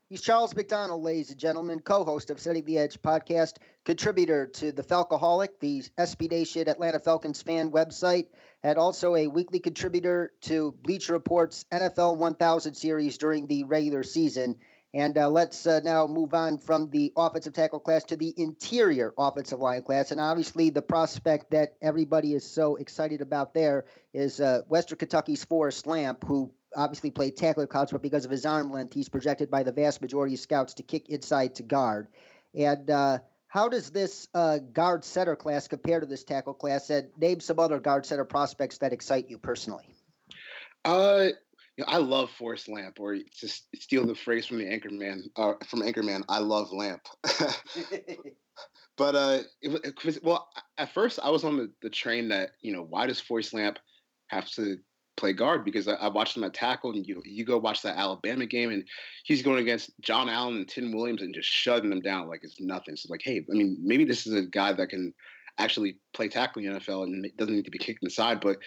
He's 0.09 0.21
Charles 0.21 0.56
McDonald, 0.56 1.03
ladies 1.03 1.29
and 1.29 1.39
gentlemen, 1.39 1.81
co-host 1.81 2.31
of 2.31 2.39
Setting 2.39 2.65
the 2.65 2.79
Edge 2.79 3.00
podcast, 3.00 3.57
contributor 3.85 4.47
to 4.47 4.71
the 4.71 4.81
Falcoholic, 4.81 5.59
the 5.59 5.83
SB 6.00 6.31
Nation 6.31 6.67
Atlanta 6.67 6.97
Falcons 6.97 7.44
fan 7.44 7.69
website, 7.69 8.25
and 8.63 8.79
also 8.79 9.15
a 9.15 9.27
weekly 9.27 9.59
contributor 9.59 10.31
to 10.41 10.71
Bleacher 10.81 11.13
Report's 11.13 11.63
NFL 11.71 12.17
1000 12.17 12.73
series 12.73 13.19
during 13.19 13.45
the 13.45 13.65
regular 13.65 14.01
season. 14.01 14.56
And 14.95 15.15
uh, 15.15 15.29
let's 15.29 15.67
uh, 15.67 15.81
now 15.83 16.07
move 16.07 16.33
on 16.33 16.57
from 16.57 16.89
the 16.89 17.13
offensive 17.15 17.53
tackle 17.53 17.79
class 17.79 18.06
to 18.06 18.17
the 18.17 18.33
interior 18.35 19.13
offensive 19.15 19.59
line 19.59 19.83
class. 19.83 20.09
And 20.09 20.19
obviously, 20.19 20.71
the 20.71 20.81
prospect 20.81 21.51
that 21.51 21.75
everybody 21.83 22.33
is 22.33 22.50
so 22.50 22.77
excited 22.77 23.21
about 23.21 23.53
there 23.53 23.85
is 24.11 24.41
uh, 24.41 24.63
Western 24.67 24.97
Kentucky's 24.97 25.45
Forrest 25.45 25.85
Lamp, 25.85 26.25
who 26.25 26.51
obviously 26.75 27.12
played 27.12 27.38
tackle 27.38 27.63
at 27.63 27.69
college, 27.69 27.92
but 27.92 28.01
because 28.01 28.25
of 28.25 28.31
his 28.31 28.45
arm 28.45 28.71
length, 28.71 28.94
he's 28.94 29.10
projected 29.10 29.50
by 29.50 29.63
the 29.63 29.71
vast 29.71 30.01
majority 30.01 30.36
of 30.36 30.39
scouts 30.39 30.74
to 30.75 30.83
kick 30.83 31.10
inside 31.10 31.56
to 31.56 31.63
guard. 31.63 32.07
And 32.56 32.89
uh, 32.89 33.19
how 33.48 33.69
does 33.69 33.89
this 33.89 34.27
uh, 34.33 34.60
guard 34.74 35.04
center 35.04 35.36
class 35.36 35.68
compare 35.68 36.00
to 36.00 36.06
this 36.06 36.24
tackle 36.24 36.54
class? 36.54 36.89
And 36.89 37.10
name 37.18 37.39
some 37.39 37.60
other 37.60 37.80
guard 37.80 38.06
center 38.06 38.25
prospects 38.25 38.77
that 38.80 38.94
excite 38.94 39.30
you 39.30 39.38
personally. 39.38 39.94
Uh, 40.86 41.27
you 41.77 41.86
know, 41.86 41.92
I 41.92 41.98
love 41.98 42.30
Forrest 42.31 42.69
Lamp, 42.69 43.00
or 43.00 43.16
to 43.16 43.48
steal 43.48 44.06
the 44.06 44.16
phrase 44.16 44.45
from 44.45 44.57
the 44.60 44.66
Anchorman, 44.66 45.21
uh, 45.36 45.54
from 45.66 45.81
Anchorman, 45.81 46.24
I 46.27 46.39
love 46.39 46.71
Lamp. 46.71 47.01
but 48.98 49.16
uh, 49.16 49.39
it, 49.62 49.95
it, 50.06 50.24
well, 50.24 50.50
at 50.77 50.94
first 50.94 51.19
I 51.24 51.30
was 51.30 51.44
on 51.44 51.57
the, 51.57 51.71
the 51.81 51.89
train 51.89 52.30
that 52.30 52.51
you 52.62 52.74
know 52.74 52.83
why 52.83 53.07
does 53.07 53.19
Forrest 53.19 53.54
Lamp 53.54 53.80
have 54.27 54.50
to 54.51 54.77
play 55.19 55.33
guard? 55.33 55.66
Because 55.66 55.88
I, 55.88 55.94
I 55.94 56.07
watched 56.07 56.38
him 56.38 56.44
at 56.44 56.54
tackle, 56.54 56.92
and 56.92 57.06
you 57.06 57.21
you 57.25 57.45
go 57.45 57.57
watch 57.57 57.81
that 57.83 57.98
Alabama 57.98 58.45
game, 58.45 58.71
and 58.71 58.83
he's 59.24 59.42
going 59.42 59.60
against 59.60 59.92
John 60.01 60.30
Allen 60.30 60.57
and 60.57 60.68
Tim 60.68 60.92
Williams 60.92 61.21
and 61.21 61.33
just 61.33 61.50
shutting 61.50 61.90
them 61.90 62.02
down 62.02 62.28
like 62.28 62.42
it's 62.44 62.59
nothing. 62.59 62.95
So 62.95 63.07
like, 63.11 63.21
hey, 63.23 63.45
I 63.49 63.54
mean, 63.54 63.78
maybe 63.81 64.06
this 64.06 64.26
is 64.26 64.33
a 64.33 64.44
guy 64.44 64.73
that 64.73 64.90
can 64.90 65.14
actually 65.57 65.97
play 66.14 66.30
tackle 66.30 66.64
in 66.64 66.73
the 66.73 66.80
NFL 66.80 67.04
and 67.04 67.28
doesn't 67.38 67.54
need 67.54 67.66
to 67.66 67.71
be 67.71 67.78
kicked 67.78 68.04
inside, 68.04 68.40
but 68.40 68.57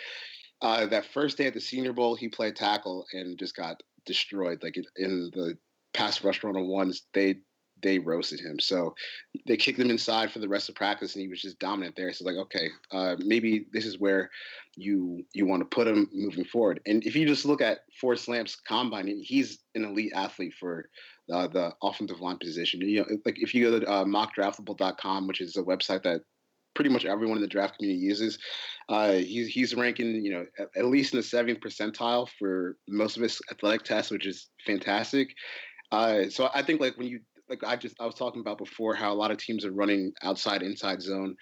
uh, 0.62 0.86
that 0.86 1.06
first 1.06 1.36
day 1.36 1.46
at 1.46 1.54
the 1.54 1.60
Senior 1.60 1.92
Bowl, 1.92 2.14
he 2.14 2.28
played 2.28 2.54
tackle 2.54 3.04
and 3.12 3.36
just 3.38 3.56
got 3.56 3.82
destroyed. 4.06 4.62
Like 4.62 4.76
in 4.96 5.30
the 5.34 5.58
pass 5.92 6.22
rush 6.22 6.42
on 6.44 6.68
ones, 6.68 7.02
they 7.12 7.36
they 7.82 7.98
roasted 7.98 8.40
him. 8.40 8.58
So 8.60 8.94
they 9.46 9.56
kicked 9.56 9.78
him 9.78 9.90
inside 9.90 10.30
for 10.30 10.38
the 10.38 10.48
rest 10.48 10.68
of 10.68 10.74
practice, 10.74 11.14
and 11.14 11.22
he 11.22 11.28
was 11.28 11.42
just 11.42 11.58
dominant 11.58 11.96
there. 11.96 12.12
So 12.12 12.24
like, 12.24 12.36
okay, 12.36 12.68
uh, 12.92 13.16
maybe 13.18 13.66
this 13.72 13.86
is 13.86 13.98
where 13.98 14.30
you 14.76 15.24
you 15.34 15.46
want 15.46 15.60
to 15.60 15.74
put 15.74 15.88
him 15.88 16.08
moving 16.12 16.44
forward. 16.44 16.80
And 16.86 17.04
if 17.04 17.14
you 17.14 17.26
just 17.26 17.44
look 17.44 17.60
at 17.60 17.80
Forrest 18.00 18.28
Lamp's 18.28 18.56
combine, 18.56 19.06
he's 19.22 19.58
an 19.74 19.84
elite 19.84 20.12
athlete 20.14 20.54
for 20.58 20.88
uh, 21.32 21.48
the 21.48 21.72
offensive 21.82 22.20
line 22.20 22.38
position. 22.38 22.80
You 22.80 23.00
know, 23.00 23.06
like 23.24 23.36
if 23.40 23.54
you 23.54 23.70
go 23.70 23.80
to 23.80 23.86
uh, 23.86 24.04
mockdraftable.com, 24.04 25.26
which 25.26 25.40
is 25.40 25.56
a 25.56 25.62
website 25.62 26.02
that 26.04 26.22
pretty 26.74 26.90
much 26.90 27.04
everyone 27.04 27.36
in 27.36 27.42
the 27.42 27.48
draft 27.48 27.76
community 27.76 28.02
uses. 28.02 28.38
Uh, 28.88 29.12
he's 29.12 29.48
he's 29.48 29.74
ranking, 29.74 30.24
you 30.24 30.32
know, 30.32 30.46
at, 30.58 30.68
at, 30.76 30.86
least 30.86 31.12
in 31.12 31.20
the 31.20 31.24
70th 31.24 31.60
percentile 31.60 32.28
for 32.38 32.76
most 32.88 33.16
of 33.16 33.22
his 33.22 33.40
athletic 33.50 33.84
tests, 33.84 34.10
which 34.10 34.26
is 34.26 34.48
fantastic. 34.66 35.34
Uh, 35.90 36.28
so 36.30 36.48
I 36.54 36.62
think 36.62 36.80
like 36.80 36.96
when 36.96 37.06
you 37.06 37.20
like 37.48 37.64
I 37.64 37.76
just 37.76 37.96
I 38.00 38.06
was 38.06 38.14
talking 38.14 38.40
about 38.40 38.58
before 38.58 38.94
how 38.94 39.12
a 39.12 39.14
lot 39.14 39.30
of 39.30 39.38
teams 39.38 39.64
are 39.64 39.72
running 39.72 40.12
outside 40.22 40.62
inside 40.62 41.02
zone. 41.02 41.36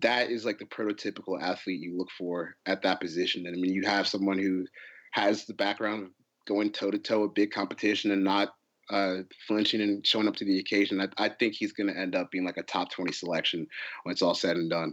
That 0.00 0.30
is 0.30 0.44
like 0.44 0.58
the 0.58 0.64
prototypical 0.64 1.40
athlete 1.40 1.80
you 1.80 1.96
look 1.96 2.10
for 2.16 2.56
at 2.66 2.82
that 2.82 3.00
position. 3.00 3.46
And 3.46 3.56
I 3.56 3.60
mean, 3.60 3.74
you 3.74 3.82
have 3.84 4.06
someone 4.06 4.38
who 4.38 4.64
has 5.12 5.44
the 5.44 5.54
background 5.54 6.04
of 6.04 6.10
going 6.46 6.72
toe 6.72 6.90
to 6.90 6.98
toe 6.98 7.22
with 7.22 7.34
big 7.34 7.50
competition 7.50 8.10
and 8.10 8.24
not 8.24 8.54
uh, 8.90 9.18
flinching 9.46 9.80
and 9.80 10.06
showing 10.06 10.28
up 10.28 10.36
to 10.36 10.44
the 10.44 10.58
occasion. 10.58 11.00
I, 11.00 11.08
I 11.18 11.28
think 11.28 11.54
he's 11.54 11.72
going 11.72 11.92
to 11.92 11.98
end 11.98 12.14
up 12.14 12.30
being 12.30 12.44
like 12.44 12.56
a 12.56 12.62
top 12.62 12.90
20 12.90 13.12
selection 13.12 13.66
when 14.02 14.12
it's 14.12 14.22
all 14.22 14.34
said 14.34 14.56
and 14.56 14.70
done. 14.70 14.92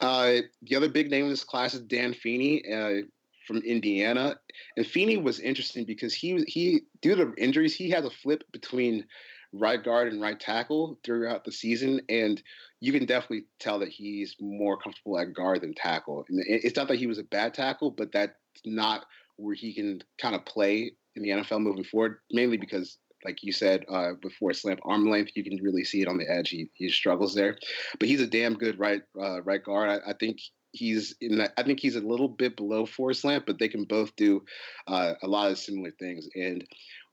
Uh, 0.00 0.42
the 0.62 0.76
other 0.76 0.88
big 0.88 1.10
name 1.10 1.24
in 1.24 1.30
this 1.30 1.44
class 1.44 1.74
is 1.74 1.80
Dan 1.80 2.14
Feeney 2.14 2.62
uh, 2.72 3.02
from 3.46 3.58
Indiana. 3.58 4.36
And 4.76 4.86
Feeney 4.86 5.16
was 5.16 5.40
interesting 5.40 5.84
because 5.84 6.12
he, 6.12 6.44
he, 6.46 6.82
due 7.00 7.16
to 7.16 7.34
injuries, 7.38 7.74
he 7.74 7.90
had 7.90 8.04
a 8.04 8.10
flip 8.10 8.44
between 8.52 9.06
right 9.52 9.82
guard 9.82 10.12
and 10.12 10.20
right 10.20 10.38
tackle 10.38 10.98
throughout 11.04 11.44
the 11.44 11.52
season. 11.52 12.00
And 12.08 12.42
you 12.80 12.92
can 12.92 13.06
definitely 13.06 13.44
tell 13.58 13.78
that 13.80 13.88
he's 13.88 14.36
more 14.40 14.76
comfortable 14.76 15.18
at 15.18 15.34
guard 15.34 15.62
than 15.62 15.74
tackle. 15.74 16.24
And 16.28 16.42
it's 16.46 16.76
not 16.76 16.88
that 16.88 16.98
he 16.98 17.06
was 17.06 17.18
a 17.18 17.24
bad 17.24 17.54
tackle, 17.54 17.90
but 17.90 18.12
that's 18.12 18.32
not 18.64 19.06
where 19.36 19.54
he 19.54 19.74
can 19.74 20.02
kind 20.20 20.34
of 20.34 20.44
play 20.44 20.92
in 21.16 21.22
the 21.22 21.30
NFL 21.30 21.60
moving 21.60 21.84
forward, 21.84 22.18
mainly 22.32 22.56
because 22.56 22.98
like 23.24 23.42
you 23.42 23.52
said 23.52 23.84
uh, 23.88 24.12
before, 24.20 24.52
slam 24.52 24.78
arm 24.82 25.10
length. 25.10 25.32
You 25.34 25.44
can 25.44 25.58
really 25.62 25.84
see 25.84 26.02
it 26.02 26.08
on 26.08 26.18
the 26.18 26.30
edge. 26.30 26.50
He, 26.50 26.70
he 26.74 26.88
struggles 26.88 27.34
there, 27.34 27.58
but 27.98 28.08
he's 28.08 28.20
a 28.20 28.26
damn 28.26 28.54
good 28.54 28.78
right 28.78 29.02
uh, 29.20 29.42
right 29.42 29.62
guard. 29.62 29.90
I, 29.90 30.10
I, 30.10 30.14
think 30.14 30.38
he's 30.72 31.14
in 31.20 31.38
that. 31.38 31.52
I 31.56 31.62
think 31.62 31.80
he's 31.80 31.96
a 31.96 32.00
little 32.00 32.28
bit 32.28 32.56
below 32.56 32.86
Forrest 32.86 33.24
Lamp, 33.24 33.44
but 33.46 33.58
they 33.58 33.68
can 33.68 33.84
both 33.84 34.14
do 34.16 34.44
uh, 34.86 35.14
a 35.22 35.26
lot 35.26 35.50
of 35.50 35.58
similar 35.58 35.90
things. 35.98 36.28
And 36.34 36.64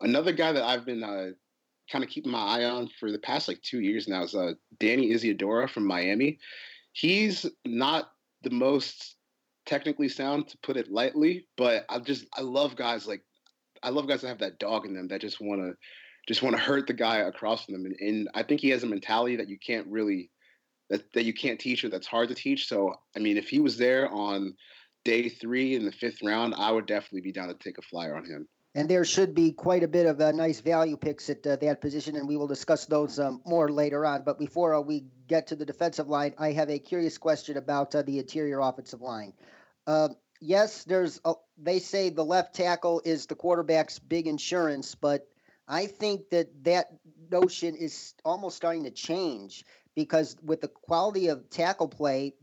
another 0.01 0.32
guy 0.32 0.51
that 0.51 0.63
I've 0.63 0.86
been 0.86 1.04
uh, 1.04 1.32
kind 1.92 2.04
of 2.04 2.10
keeping 2.10 2.32
my 2.32 2.39
eye 2.39 2.65
on 2.65 2.89
for 3.00 3.12
the 3.12 3.20
past 3.20 3.48
like 3.48 3.62
two 3.62 3.80
years 3.80 4.08
now 4.08 4.24
is 4.24 4.36
uh, 4.36 4.54
Danny 4.80 5.12
Isidora 5.12 5.68
from 5.68 5.86
Miami. 5.86 6.39
He's 6.94 7.46
not 7.65 8.12
the 8.44 8.50
most 8.50 9.15
technically 9.65 10.10
sound, 10.10 10.48
to 10.48 10.58
put 10.60 10.77
it 10.77 10.92
lightly, 10.92 11.48
but 11.58 11.86
I 11.89 12.00
just 12.00 12.25
I 12.38 12.42
love 12.42 12.75
guys 12.75 13.08
like 13.08 13.24
I 13.84 13.89
love 13.89 14.08
guys 14.08 14.22
that 14.22 14.30
have 14.30 14.39
that 14.39 14.60
dog 14.60 14.86
in 14.86 14.94
them 14.94 15.08
that 15.10 15.22
just 15.22 15.42
want 15.42 15.62
to 15.62 15.74
just 16.27 16.42
want 16.42 16.56
to 16.56 16.62
hurt 16.62 16.88
the 16.88 16.94
guy 16.94 17.18
across 17.18 17.65
from 17.65 17.74
them. 17.74 17.86
And, 17.86 17.96
and, 18.00 18.30
I 18.34 18.42
think 18.42 18.60
he 18.60 18.70
has 18.70 18.82
a 18.82 18.88
mentality 18.88 19.36
that 19.36 19.48
you 19.48 19.60
can't 19.60 19.86
really 19.88 20.32
that, 20.89 21.13
that 21.13 21.25
you 21.25 21.34
can't 21.34 21.60
teach 21.60 21.84
or 21.84 21.89
that's 21.89 22.08
hard 22.08 22.30
to 22.30 22.36
teach. 22.36 22.68
So 22.68 22.96
I 23.15 23.20
mean, 23.20 23.38
if 23.38 23.50
he 23.50 23.60
was 23.60 23.77
there 23.77 24.10
on 24.10 24.56
day 25.04 25.30
three 25.30 25.75
in 25.75 25.86
the 25.86 25.92
fifth 25.92 26.22
round, 26.24 26.56
I 26.58 26.72
would 26.72 26.86
definitely 26.86 27.22
be 27.22 27.32
down 27.32 27.50
to 27.50 27.54
take 27.56 27.77
a 27.77 27.84
flyer 27.84 28.15
on 28.15 28.25
him. 28.25 28.48
And 28.75 28.89
there 28.89 29.05
should 29.05 29.34
be 29.34 29.53
quite 29.53 29.84
a 29.84 29.88
bit 29.88 30.05
of 30.05 30.20
uh, 30.20 30.34
nice 30.34 30.60
value 30.60 30.98
picks 30.98 31.29
at 31.29 31.48
uh, 31.48 31.55
that 31.55 31.79
position, 31.79 32.17
and 32.17 32.27
we 32.27 32.36
will 32.36 32.46
discuss 32.46 32.86
those 32.86 33.17
um, 33.20 33.41
more 33.46 33.72
later 33.72 34.05
on. 34.05 34.24
But 34.24 34.38
before 34.38 34.75
uh, 34.75 34.82
we 34.82 35.05
get 35.27 35.48
to 35.48 35.55
the 35.55 35.65
defensive 35.65 36.10
line, 36.10 36.34
I 36.38 36.51
have 36.51 36.70
a 36.70 36.77
curious 36.77 37.17
question 37.17 37.55
about 37.55 37.96
uh, 37.96 38.01
the 38.01 38.20
interior 38.20 38.60
offensive 38.60 39.01
line. 39.01 39.32
Uh, 39.88 40.10
yes, 40.41 40.84
there's 40.84 41.22
a, 41.24 41.36
they 41.58 41.79
say 41.79 42.10
the 42.10 42.25
left 42.25 42.53
tackle 42.53 43.01
is 43.05 43.27
the 43.27 43.36
quarterback's 43.36 43.98
big 43.98 44.27
insurance, 44.27 44.94
but 44.94 45.25
I 45.70 45.86
think 45.86 46.29
that 46.32 46.50
that 46.65 46.88
notion 47.32 47.75
is 47.75 48.13
almost 48.25 48.58
starting 48.58 48.84
to 48.84 48.91
change 48.91 49.63
because 49.96 50.36
with 50.44 50.60
the 50.60 50.67
quality 50.67 51.29
of 51.29 51.50
tackle 51.50 51.88
play 51.88 52.34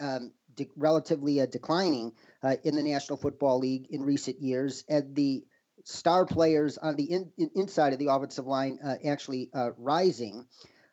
um, 0.00 0.32
de- 0.56 0.70
relatively 0.76 1.40
uh, 1.40 1.46
declining 1.46 2.12
uh, 2.42 2.56
in 2.64 2.74
the 2.76 2.82
National 2.82 3.16
Football 3.16 3.58
League 3.58 3.86
in 3.90 4.02
recent 4.02 4.40
years, 4.40 4.84
and 4.88 5.14
the 5.14 5.44
star 5.84 6.26
players 6.26 6.78
on 6.78 6.96
the 6.96 7.04
in, 7.04 7.30
in, 7.38 7.50
inside 7.54 7.92
of 7.92 7.98
the 7.98 8.08
offensive 8.08 8.46
line 8.46 8.78
uh, 8.84 8.96
actually 9.06 9.50
uh, 9.54 9.70
rising. 9.78 10.46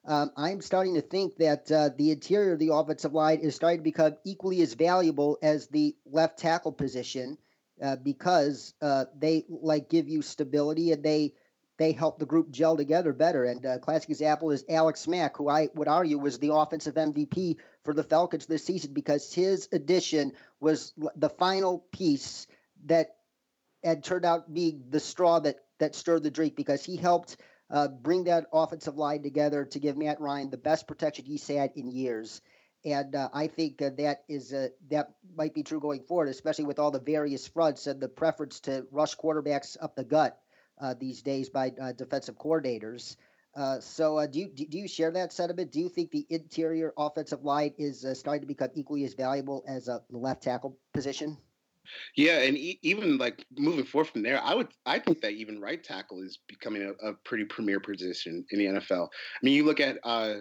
Um, 0.06 0.32
I'm 0.36 0.62
starting 0.62 0.96
to 0.96 1.02
think 1.02 1.38
that 1.38 1.72
uh, 1.72 1.90
the 1.98 2.12
interior 2.12 2.54
of 2.54 2.60
the 2.60 2.74
offensive 2.74 3.14
line 3.14 3.40
is 3.40 3.56
starting 3.56 3.80
to 3.80 3.84
become 3.84 4.18
equally 4.26 4.62
as 4.62 4.74
valuable 4.74 5.38
as 5.42 5.68
the 5.68 5.96
left 6.06 6.40
tackle 6.40 6.74
position 6.74 7.38
because 8.04 8.74
they 9.18 9.46
like 9.50 9.90
give 9.90 10.08
you 10.08 10.22
stability 10.22 10.92
and 10.92 11.04
they 11.04 11.34
they 11.78 11.92
help 11.92 12.20
the 12.20 12.26
group 12.26 12.52
gel 12.52 12.78
together 12.78 13.14
better. 13.14 13.46
And 13.46 13.66
uh, 13.66 13.80
classic 13.80 14.10
example 14.10 14.52
is 14.52 14.64
Alex 14.70 15.08
Mack, 15.08 15.38
who 15.38 15.50
I 15.50 15.70
would 15.76 15.88
argue 15.88 16.18
was 16.18 16.38
the 16.40 16.54
offensive 16.54 16.96
MVP 16.96 17.58
for 17.84 17.94
the 17.94 18.04
Falcons 18.04 18.46
this 18.46 18.66
season 18.66 18.94
because 18.94 19.34
his 19.34 19.68
addition 19.72 20.34
was 20.60 20.94
the 21.16 21.30
final 21.30 21.86
piece 21.92 22.48
that 22.86 23.16
had 23.84 24.04
turned 24.04 24.26
out 24.26 24.46
to 24.46 24.52
be 24.52 24.80
the 24.90 25.00
straw 25.00 25.40
that 25.40 25.58
that 25.80 25.96
stirred 25.96 26.24
the 26.24 26.32
drink 26.32 26.56
because 26.56 26.84
he 26.84 26.96
helped 26.96 27.38
uh, 27.70 27.88
bring 27.88 28.26
that 28.26 28.46
offensive 28.54 28.98
line 28.98 29.24
together 29.24 29.66
to 29.66 29.80
give 29.80 29.98
Matt 29.98 30.22
Ryan 30.22 30.50
the 30.50 30.58
best 30.58 30.88
protection 30.88 31.26
he's 31.26 31.48
had 31.48 31.72
in 31.76 31.92
years. 31.92 32.42
And 32.86 33.16
uh, 33.16 33.30
I 33.34 33.48
think 33.48 33.82
uh, 33.82 33.92
that 33.98 34.24
is 34.28 34.54
that 34.90 35.14
might 35.36 35.54
be 35.54 35.64
true 35.64 35.80
going 35.80 36.04
forward, 36.04 36.28
especially 36.28 36.66
with 36.66 36.80
all 36.80 36.92
the 36.92 37.00
various 37.00 37.48
fronts 37.48 37.88
and 37.88 38.00
the 38.02 38.10
preference 38.10 38.60
to 38.62 38.86
rush 38.92 39.16
quarterbacks 39.16 39.78
up 39.82 39.96
the 39.96 40.04
gut 40.04 40.38
uh, 40.80 40.94
these 41.00 41.22
days 41.22 41.50
by 41.50 41.72
uh, 41.82 41.94
defensive 41.94 42.38
coordinators. 42.38 43.16
Uh, 43.56 43.80
so, 43.80 44.26
do 44.28 44.40
you 44.40 44.48
do 44.50 44.78
you 44.78 44.88
share 44.88 45.12
that 45.12 45.32
sentiment? 45.32 45.72
Do 45.72 45.80
you 45.80 45.90
think 45.90 46.10
the 46.12 46.26
interior 46.30 46.94
offensive 46.98 47.44
line 47.44 47.74
is 47.78 48.06
starting 48.14 48.42
to 48.42 48.48
become 48.48 48.70
equally 48.74 49.04
as 49.04 49.14
valuable 49.14 49.64
as 49.68 49.86
the 49.86 50.02
left 50.10 50.42
tackle 50.42 50.78
position? 50.94 51.38
Yeah, 52.16 52.40
and 52.40 52.58
e- 52.58 52.80
even 52.82 53.18
like 53.18 53.46
moving 53.58 53.86
forward 53.86 54.10
from 54.10 54.24
there, 54.24 54.42
I 54.42 54.56
would 54.56 54.70
I 54.86 55.00
think 55.00 55.22
that 55.22 55.34
even 55.34 55.62
right 55.62 55.84
tackle 55.84 56.22
is 56.22 56.40
becoming 56.48 56.82
a, 56.84 57.10
a 57.10 57.14
pretty 57.26 57.46
premier 57.46 57.80
position 57.80 58.46
in 58.52 58.60
the 58.60 58.66
NFL. 58.66 59.08
I 59.08 59.40
mean, 59.42 59.54
you 59.54 59.66
look 59.66 59.80
at 59.80 59.98
uh, 60.04 60.36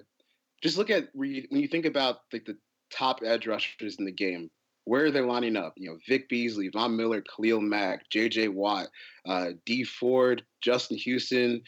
just 0.62 0.78
look 0.78 0.90
at 0.90 1.08
when 1.12 1.30
you, 1.30 1.46
when 1.50 1.60
you 1.60 1.68
think 1.68 1.86
about 1.86 2.20
like 2.32 2.44
the 2.44 2.56
top 2.92 3.20
edge 3.24 3.46
rushers 3.46 3.96
in 3.98 4.04
the 4.04 4.12
game, 4.12 4.50
where 4.84 5.04
are 5.04 5.10
they 5.10 5.20
lining 5.20 5.56
up? 5.56 5.74
You 5.76 5.90
know, 5.90 5.98
Vic 6.08 6.28
Beasley, 6.28 6.68
Von 6.68 6.96
Miller, 6.96 7.22
Khalil 7.22 7.60
Mack, 7.60 8.08
J.J. 8.10 8.48
Watt, 8.48 8.88
uh, 9.26 9.50
Dee 9.64 9.84
Ford, 9.84 10.44
Justin 10.62 10.96
Houston, 10.98 11.62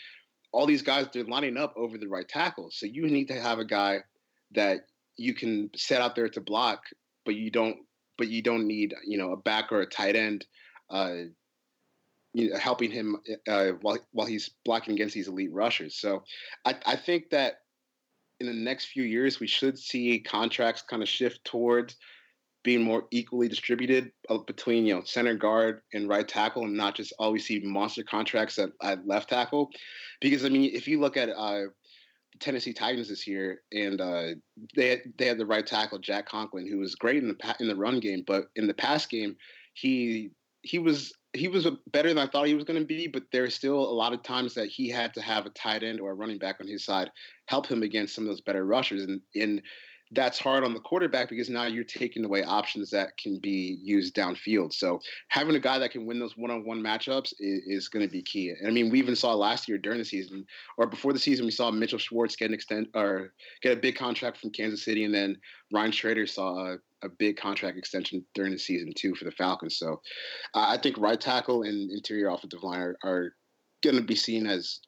all 0.55 0.67
these 0.67 0.83
guys 0.83 1.09
they're 1.13 1.25
lining 1.25 1.57
up 1.57 1.75
over 1.77 1.99
the 1.99 2.09
right 2.09 2.29
tackle. 2.29 2.71
So 2.71 2.87
you 2.87 3.09
need 3.09 3.29
to 3.29 3.41
have 3.41 3.59
a 3.59 3.65
guy 3.65 4.01
that 4.53 4.87
you 5.17 5.35
can 5.35 5.71
set 5.75 6.01
out 6.01 6.15
there 6.15 6.29
to 6.29 6.41
block, 6.41 6.85
but 7.25 7.35
you 7.35 7.51
don't 7.51 7.79
but 8.17 8.29
you 8.29 8.41
don't 8.41 8.67
need 8.67 8.95
you 9.05 9.19
know 9.19 9.33
a 9.33 9.37
back 9.37 9.73
or 9.73 9.81
a 9.81 9.87
tight 9.87 10.17
end 10.17 10.47
uh, 10.91 11.15
you 12.33 12.51
know, 12.51 12.59
helping 12.59 12.91
him 12.91 13.17
uh, 13.49 13.73
while 13.81 13.99
while 14.13 14.27
he's 14.27 14.51
blocking 14.65 14.95
against 14.95 15.15
these 15.15 15.29
elite 15.29 15.53
rushers. 15.53 15.97
So 15.97 16.25
I, 16.65 16.75
I 16.87 16.97
think 16.97 17.31
that 17.31 17.61
in 18.41 18.47
the 18.47 18.53
next 18.53 18.87
few 18.87 19.05
years 19.05 19.41
we 19.41 19.47
should 19.47 19.79
see 19.79 20.21
contracts 20.21 20.83
kind 20.83 21.03
of 21.03 21.09
shift 21.09 21.45
towards 21.45 21.97
being 22.64 22.83
more 22.83 23.04
equally 23.12 23.47
distributed 23.47 24.11
uh, 24.28 24.38
between 24.38 24.85
you 24.87 24.94
know 24.94 25.02
center 25.04 25.35
guard 25.35 25.83
and 25.92 26.09
right 26.09 26.26
tackle, 26.26 26.64
and 26.64 26.76
not 26.76 26.97
just 26.97 27.12
always 27.18 27.47
see 27.47 27.61
monster 27.61 28.02
contracts 28.02 28.59
at, 28.59 28.71
at 28.83 29.06
left 29.06 29.28
tackle. 29.28 29.71
Because 30.21 30.44
I 30.44 30.49
mean, 30.49 30.71
if 30.75 30.88
you 30.88 30.99
look 30.99 31.16
at 31.16 31.28
uh, 31.28 31.66
Tennessee 32.40 32.73
Titans 32.73 33.09
this 33.09 33.26
year, 33.26 33.61
and 33.73 34.00
uh, 34.00 34.28
they 34.75 34.88
had, 34.88 35.00
they 35.18 35.26
had 35.26 35.38
the 35.38 35.47
right 35.47 35.66
tackle 35.66 35.99
Jack 35.99 36.26
Conklin, 36.26 36.66
who 36.66 36.78
was 36.78 36.97
great 36.97 37.23
in 37.23 37.28
the 37.28 37.56
in 37.61 37.68
the 37.68 37.76
run 37.76 38.00
game, 38.00 38.25
but 38.26 38.47
in 38.56 38.66
the 38.66 38.75
pass 38.75 39.06
game, 39.06 39.37
he 39.75 40.30
he 40.62 40.78
was 40.78 41.12
he 41.35 41.49
was 41.49 41.66
better 41.92 42.09
than 42.09 42.18
I 42.18 42.26
thought 42.26 42.47
he 42.47 42.54
was 42.54 42.64
going 42.64 42.80
to 42.80 42.87
be. 42.87 43.06
But 43.06 43.25
there 43.30 43.42
there's 43.42 43.54
still 43.54 43.78
a 43.78 43.92
lot 43.92 44.14
of 44.14 44.23
times 44.23 44.54
that 44.54 44.68
he 44.68 44.88
had 44.88 45.12
to 45.14 45.21
have 45.21 45.44
a 45.44 45.50
tight 45.50 45.83
end 45.83 46.00
or 46.00 46.12
a 46.12 46.14
running 46.14 46.38
back 46.38 46.56
on 46.61 46.66
his 46.66 46.85
side 46.85 47.11
help 47.47 47.66
him 47.66 47.83
against 47.83 48.14
some 48.14 48.25
of 48.25 48.28
those 48.28 48.40
better 48.40 48.64
rushers, 48.64 49.02
and 49.02 49.21
in 49.35 49.61
that's 50.14 50.38
hard 50.38 50.64
on 50.64 50.75
the 50.75 50.80
quarterback 50.80 51.28
because 51.28 51.49
now 51.49 51.64
you're 51.64 51.85
taking 51.85 52.25
away 52.25 52.42
options 52.42 52.90
that 52.90 53.16
can 53.16 53.38
be 53.38 53.78
used 53.83 54.14
downfield. 54.14 54.73
So 54.73 55.00
having 55.28 55.54
a 55.56 55.61
guy 55.61 55.78
that 55.78 55.90
can 55.90 56.06
win 56.06 56.18
those 56.18 56.37
one-on-one 56.37 56.80
matchups 56.80 57.33
is, 57.38 57.62
is 57.66 57.88
going 57.88 58.06
to 58.06 58.11
be 58.11 58.23
key. 58.23 58.50
And 58.50 58.68
I 58.68 58.71
mean, 58.71 58.90
we 58.90 58.99
even 58.99 59.16
saw 59.16 59.35
last 59.35 59.68
year 59.68 59.78
during 59.78 59.99
the 59.99 60.04
season 60.04 60.47
or 60.78 60.87
before 60.87 61.12
the 61.12 61.18
season, 61.18 61.44
we 61.44 61.50
saw 61.50 61.71
Mitchell 61.71 61.99
Schwartz 61.99 62.37
get 62.37 62.49
an 62.49 62.54
extent 62.54 62.88
or 62.94 63.33
get 63.62 63.76
a 63.76 63.80
big 63.80 63.97
contract 63.97 64.38
from 64.38 64.50
Kansas 64.50 64.85
City, 64.85 65.04
and 65.04 65.14
then 65.14 65.37
Ryan 65.73 65.92
Schraeder 65.92 66.26
saw 66.26 66.73
a, 66.73 66.76
a 67.02 67.09
big 67.09 67.37
contract 67.37 67.76
extension 67.76 68.25
during 68.35 68.52
the 68.52 68.59
season 68.59 68.92
too 68.97 69.14
for 69.14 69.25
the 69.25 69.33
Falcons. 69.33 69.76
So 69.76 70.00
uh, 70.54 70.66
I 70.68 70.78
think 70.78 70.99
right 70.99 71.21
tackle 71.21 71.62
and 71.62 71.90
interior 71.90 72.28
offensive 72.28 72.62
line 72.62 72.80
are, 72.80 72.97
are 73.04 73.35
going 73.83 73.97
to 73.97 74.02
be 74.02 74.14
seen 74.14 74.47
as 74.47 74.80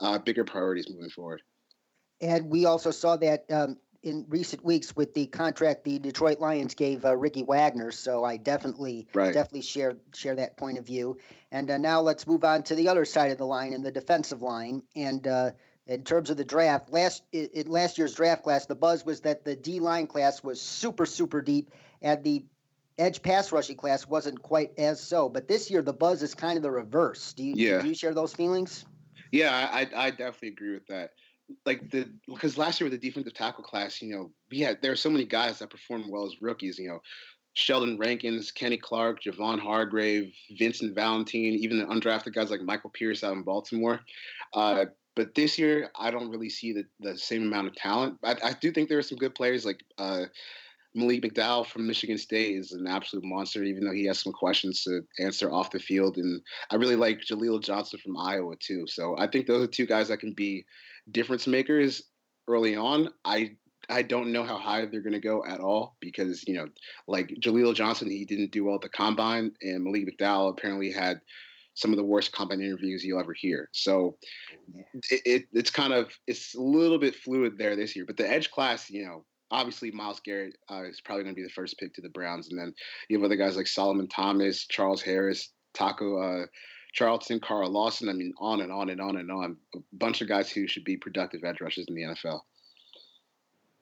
uh, 0.00 0.18
bigger 0.18 0.44
priorities 0.44 0.88
moving 0.90 1.10
forward. 1.10 1.42
And 2.20 2.50
we 2.50 2.66
also 2.66 2.90
saw 2.90 3.16
that 3.16 3.44
um, 3.50 3.78
in 4.02 4.24
recent 4.28 4.64
weeks 4.64 4.96
with 4.96 5.14
the 5.14 5.26
contract 5.26 5.84
the 5.84 5.98
Detroit 5.98 6.40
Lions 6.40 6.74
gave 6.74 7.04
uh, 7.04 7.16
Ricky 7.16 7.42
Wagner. 7.42 7.90
So 7.90 8.24
I 8.24 8.36
definitely 8.36 9.06
right. 9.14 9.32
definitely 9.32 9.62
share 9.62 9.96
share 10.14 10.34
that 10.36 10.56
point 10.56 10.78
of 10.78 10.86
view. 10.86 11.18
And 11.50 11.70
uh, 11.70 11.78
now 11.78 12.00
let's 12.00 12.26
move 12.26 12.44
on 12.44 12.62
to 12.64 12.74
the 12.74 12.88
other 12.88 13.04
side 13.04 13.30
of 13.30 13.38
the 13.38 13.46
line 13.46 13.72
in 13.72 13.82
the 13.82 13.92
defensive 13.92 14.42
line. 14.42 14.82
And 14.96 15.26
uh, 15.26 15.50
in 15.86 16.02
terms 16.02 16.30
of 16.30 16.36
the 16.36 16.44
draft, 16.44 16.90
last 16.90 17.22
in 17.32 17.68
last 17.68 17.98
year's 17.98 18.14
draft 18.14 18.42
class, 18.42 18.66
the 18.66 18.74
buzz 18.74 19.04
was 19.04 19.20
that 19.20 19.44
the 19.44 19.54
D 19.54 19.80
line 19.80 20.06
class 20.06 20.42
was 20.42 20.60
super 20.60 21.06
super 21.06 21.40
deep, 21.40 21.70
and 22.00 22.22
the 22.24 22.44
edge 22.98 23.22
pass 23.22 23.52
rushing 23.52 23.76
class 23.76 24.06
wasn't 24.06 24.42
quite 24.42 24.72
as 24.78 25.00
so. 25.00 25.28
But 25.28 25.48
this 25.48 25.70
year, 25.70 25.82
the 25.82 25.92
buzz 25.92 26.22
is 26.22 26.34
kind 26.34 26.56
of 26.56 26.62
the 26.62 26.70
reverse. 26.70 27.32
Do 27.32 27.44
you, 27.44 27.54
yeah. 27.56 27.82
do 27.82 27.88
you 27.88 27.94
share 27.94 28.14
those 28.14 28.34
feelings? 28.34 28.84
Yeah, 29.30 29.68
I, 29.72 29.88
I 29.96 30.10
definitely 30.10 30.48
agree 30.48 30.74
with 30.74 30.86
that 30.88 31.12
like 31.66 31.90
the 31.90 32.08
because 32.26 32.58
last 32.58 32.80
year 32.80 32.88
with 32.88 33.00
the 33.00 33.06
defensive 33.06 33.34
tackle 33.34 33.64
class, 33.64 34.00
you 34.00 34.14
know, 34.14 34.30
we 34.50 34.60
had 34.60 34.80
there 34.82 34.92
are 34.92 34.96
so 34.96 35.10
many 35.10 35.24
guys 35.24 35.58
that 35.58 35.70
performed 35.70 36.06
well 36.08 36.24
as 36.24 36.40
rookies. 36.40 36.78
You 36.78 36.88
know, 36.88 37.00
Sheldon 37.54 37.98
Rankins, 37.98 38.50
Kenny 38.50 38.78
Clark, 38.78 39.22
Javon 39.22 39.58
Hargrave, 39.58 40.32
Vincent 40.58 40.94
Valentine, 40.94 41.54
even 41.54 41.78
the 41.78 41.86
undrafted 41.86 42.34
guys 42.34 42.50
like 42.50 42.62
Michael 42.62 42.90
Pierce 42.90 43.22
out 43.22 43.34
in 43.34 43.42
Baltimore. 43.42 44.00
Uh, 44.54 44.86
but 45.14 45.34
this 45.34 45.58
year, 45.58 45.90
I 45.98 46.10
don't 46.10 46.30
really 46.30 46.48
see 46.48 46.72
the, 46.72 46.84
the 47.00 47.18
same 47.18 47.42
amount 47.42 47.66
of 47.66 47.74
talent. 47.74 48.18
I, 48.24 48.36
I 48.42 48.52
do 48.54 48.72
think 48.72 48.88
there 48.88 48.98
are 48.98 49.02
some 49.02 49.18
good 49.18 49.34
players 49.34 49.66
like 49.66 49.84
uh, 49.98 50.24
Malik 50.94 51.22
McDowell 51.22 51.66
from 51.66 51.86
Michigan 51.86 52.18
State 52.18 52.56
is 52.56 52.72
an 52.72 52.86
absolute 52.86 53.24
monster, 53.24 53.62
even 53.62 53.84
though 53.84 53.92
he 53.92 54.06
has 54.06 54.20
some 54.20 54.32
questions 54.32 54.82
to 54.84 55.02
answer 55.18 55.52
off 55.52 55.70
the 55.70 55.78
field. 55.78 56.16
And 56.16 56.40
I 56.70 56.76
really 56.76 56.96
like 56.96 57.20
Jaleel 57.20 57.62
Johnson 57.62 58.00
from 58.02 58.16
Iowa 58.16 58.56
too. 58.56 58.86
So 58.86 59.16
I 59.18 59.26
think 59.26 59.46
those 59.46 59.62
are 59.62 59.70
two 59.70 59.86
guys 59.86 60.08
that 60.08 60.20
can 60.20 60.32
be 60.32 60.64
difference 61.10 61.46
makers 61.46 62.02
early 62.48 62.76
on. 62.76 63.10
I 63.24 63.56
I 63.88 64.02
don't 64.02 64.32
know 64.32 64.44
how 64.44 64.58
high 64.58 64.86
they're 64.86 65.00
going 65.00 65.12
to 65.12 65.20
go 65.20 65.44
at 65.44 65.60
all 65.60 65.96
because 66.00 66.46
you 66.46 66.54
know, 66.54 66.66
like 67.08 67.28
Jaleel 67.40 67.74
Johnson, 67.74 68.10
he 68.10 68.24
didn't 68.24 68.52
do 68.52 68.64
well 68.64 68.76
at 68.76 68.80
the 68.80 68.88
combine, 68.88 69.52
and 69.62 69.84
Malik 69.84 70.06
McDowell 70.06 70.50
apparently 70.50 70.92
had 70.92 71.20
some 71.74 71.90
of 71.90 71.96
the 71.96 72.04
worst 72.04 72.32
combine 72.32 72.60
interviews 72.60 73.02
you'll 73.02 73.20
ever 73.20 73.32
hear. 73.32 73.68
So 73.72 74.16
it, 75.10 75.22
it, 75.24 75.44
it's 75.52 75.70
kind 75.70 75.92
of 75.92 76.12
it's 76.26 76.54
a 76.54 76.60
little 76.60 76.98
bit 76.98 77.16
fluid 77.16 77.56
there 77.58 77.76
this 77.76 77.96
year. 77.96 78.04
But 78.04 78.16
the 78.16 78.28
edge 78.28 78.50
class, 78.50 78.90
you 78.90 79.04
know, 79.04 79.24
obviously 79.50 79.90
Myles 79.90 80.20
Garrett 80.20 80.56
uh, 80.70 80.84
is 80.84 81.00
probably 81.00 81.24
going 81.24 81.34
to 81.34 81.40
be 81.40 81.46
the 81.46 81.52
first 81.52 81.78
pick 81.78 81.94
to 81.94 82.02
the 82.02 82.10
Browns, 82.10 82.48
and 82.50 82.58
then 82.58 82.74
you 83.08 83.16
have 83.18 83.24
other 83.24 83.36
guys 83.36 83.56
like 83.56 83.66
Solomon 83.66 84.08
Thomas, 84.08 84.66
Charles 84.66 85.02
Harris, 85.02 85.50
Taco 85.74 86.18
uh, 86.18 86.46
Charlton, 86.92 87.40
Carl 87.40 87.70
Lawson. 87.70 88.08
I 88.08 88.12
mean, 88.12 88.34
on 88.38 88.60
and 88.60 88.70
on 88.70 88.90
and 88.90 89.00
on 89.00 89.16
and 89.16 89.30
on. 89.30 89.56
A 89.74 89.78
bunch 89.92 90.20
of 90.20 90.28
guys 90.28 90.50
who 90.50 90.66
should 90.66 90.84
be 90.84 90.96
productive 90.96 91.44
edge 91.44 91.60
rushers 91.60 91.86
in 91.88 91.94
the 91.94 92.02
NFL. 92.02 92.40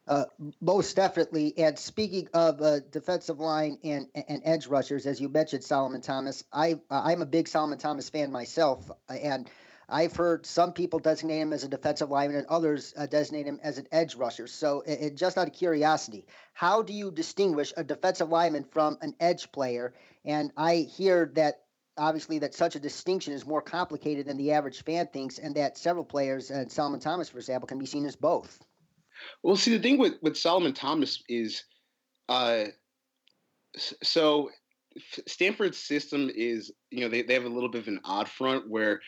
Uh, 0.07 0.25
most 0.61 0.97
definitely. 0.97 1.57
And 1.57 1.79
speaking 1.79 2.29
of 2.35 2.61
uh, 2.61 2.81
defensive 2.91 3.39
line 3.39 3.79
and, 3.85 4.09
and 4.15 4.43
edge 4.45 4.67
rushers, 4.67 5.07
as 5.07 5.21
you 5.21 5.29
mentioned, 5.29 5.63
Solomon 5.63 6.01
Thomas, 6.01 6.43
I 6.53 6.81
I'm 6.91 7.23
a 7.23 7.27
big 7.27 7.47
Solomon 7.47 7.79
Thomas 7.79 8.09
fan 8.09 8.33
myself, 8.33 8.91
and 9.09 9.49
I've 9.89 10.15
heard 10.17 10.47
some 10.47 10.73
people 10.73 10.99
designate 11.01 11.41
him 11.41 11.53
as 11.53 11.65
a 11.65 11.69
defensive 11.69 12.11
lineman 12.11 12.39
and 12.39 12.47
others 12.47 12.95
uh, 12.97 13.07
designate 13.07 13.47
him 13.47 13.61
as 13.63 13.79
an 13.79 13.87
edge 13.93 14.15
rusher. 14.15 14.47
So, 14.47 14.83
it, 14.87 15.17
just 15.17 15.37
out 15.37 15.49
of 15.49 15.55
curiosity, 15.55 16.27
how 16.55 16.83
do 16.83 16.93
you 16.93 17.11
distinguish 17.11 17.73
a 17.77 17.85
defensive 17.85 18.29
lineman 18.31 18.65
from 18.65 18.99
an 19.03 19.15
edge 19.21 19.51
player? 19.53 19.95
And 20.25 20.53
I 20.57 20.77
hear 20.77 21.31
that 21.35 21.63
obviously 22.01 22.39
that 22.41 22.55
such 22.55 22.75
a 22.75 22.81
distinction 22.81 23.33
is 23.33 23.47
more 23.47 23.63
complicated 23.63 24.27
than 24.27 24.37
the 24.37 24.51
average 24.51 24.83
fan 24.83 25.07
thinks, 25.13 25.39
and 25.39 25.55
that 25.55 25.79
several 25.79 26.05
players, 26.05 26.51
and 26.51 26.73
Solomon 26.73 26.99
Thomas, 26.99 27.29
for 27.29 27.39
example, 27.39 27.69
can 27.69 27.79
be 27.79 27.87
seen 27.87 28.07
as 28.07 28.17
both. 28.17 28.59
Well, 29.43 29.57
see, 29.57 29.77
the 29.77 29.83
thing 29.83 29.99
with 29.99 30.15
with 30.23 30.37
Solomon 30.37 30.73
Thomas 30.73 31.23
is, 31.29 31.63
uh, 32.29 32.65
so 33.77 34.51
Stanford's 35.29 35.79
system 35.79 36.31
is, 36.35 36.73
you 36.91 37.01
know, 37.01 37.09
they, 37.09 37.23
they 37.23 37.35
have 37.35 37.45
a 37.45 37.49
little 37.49 37.69
bit 37.69 37.83
of 37.83 37.89
an 37.89 38.01
odd 38.05 38.29
front 38.29 38.69
where 38.69 39.01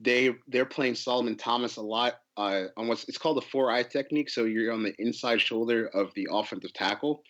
they 0.00 0.34
they're 0.48 0.64
playing 0.64 0.94
Solomon 0.94 1.36
Thomas 1.36 1.76
a 1.76 1.82
lot 1.82 2.14
uh, 2.36 2.64
on 2.76 2.88
what's 2.88 3.04
it's 3.08 3.18
called 3.18 3.36
the 3.36 3.42
four 3.42 3.70
eye 3.70 3.82
technique. 3.82 4.30
So 4.30 4.44
you're 4.44 4.72
on 4.72 4.82
the 4.82 4.94
inside 4.98 5.40
shoulder 5.40 5.88
of 5.88 6.12
the 6.14 6.28
offensive 6.30 6.72
tackle, 6.72 7.22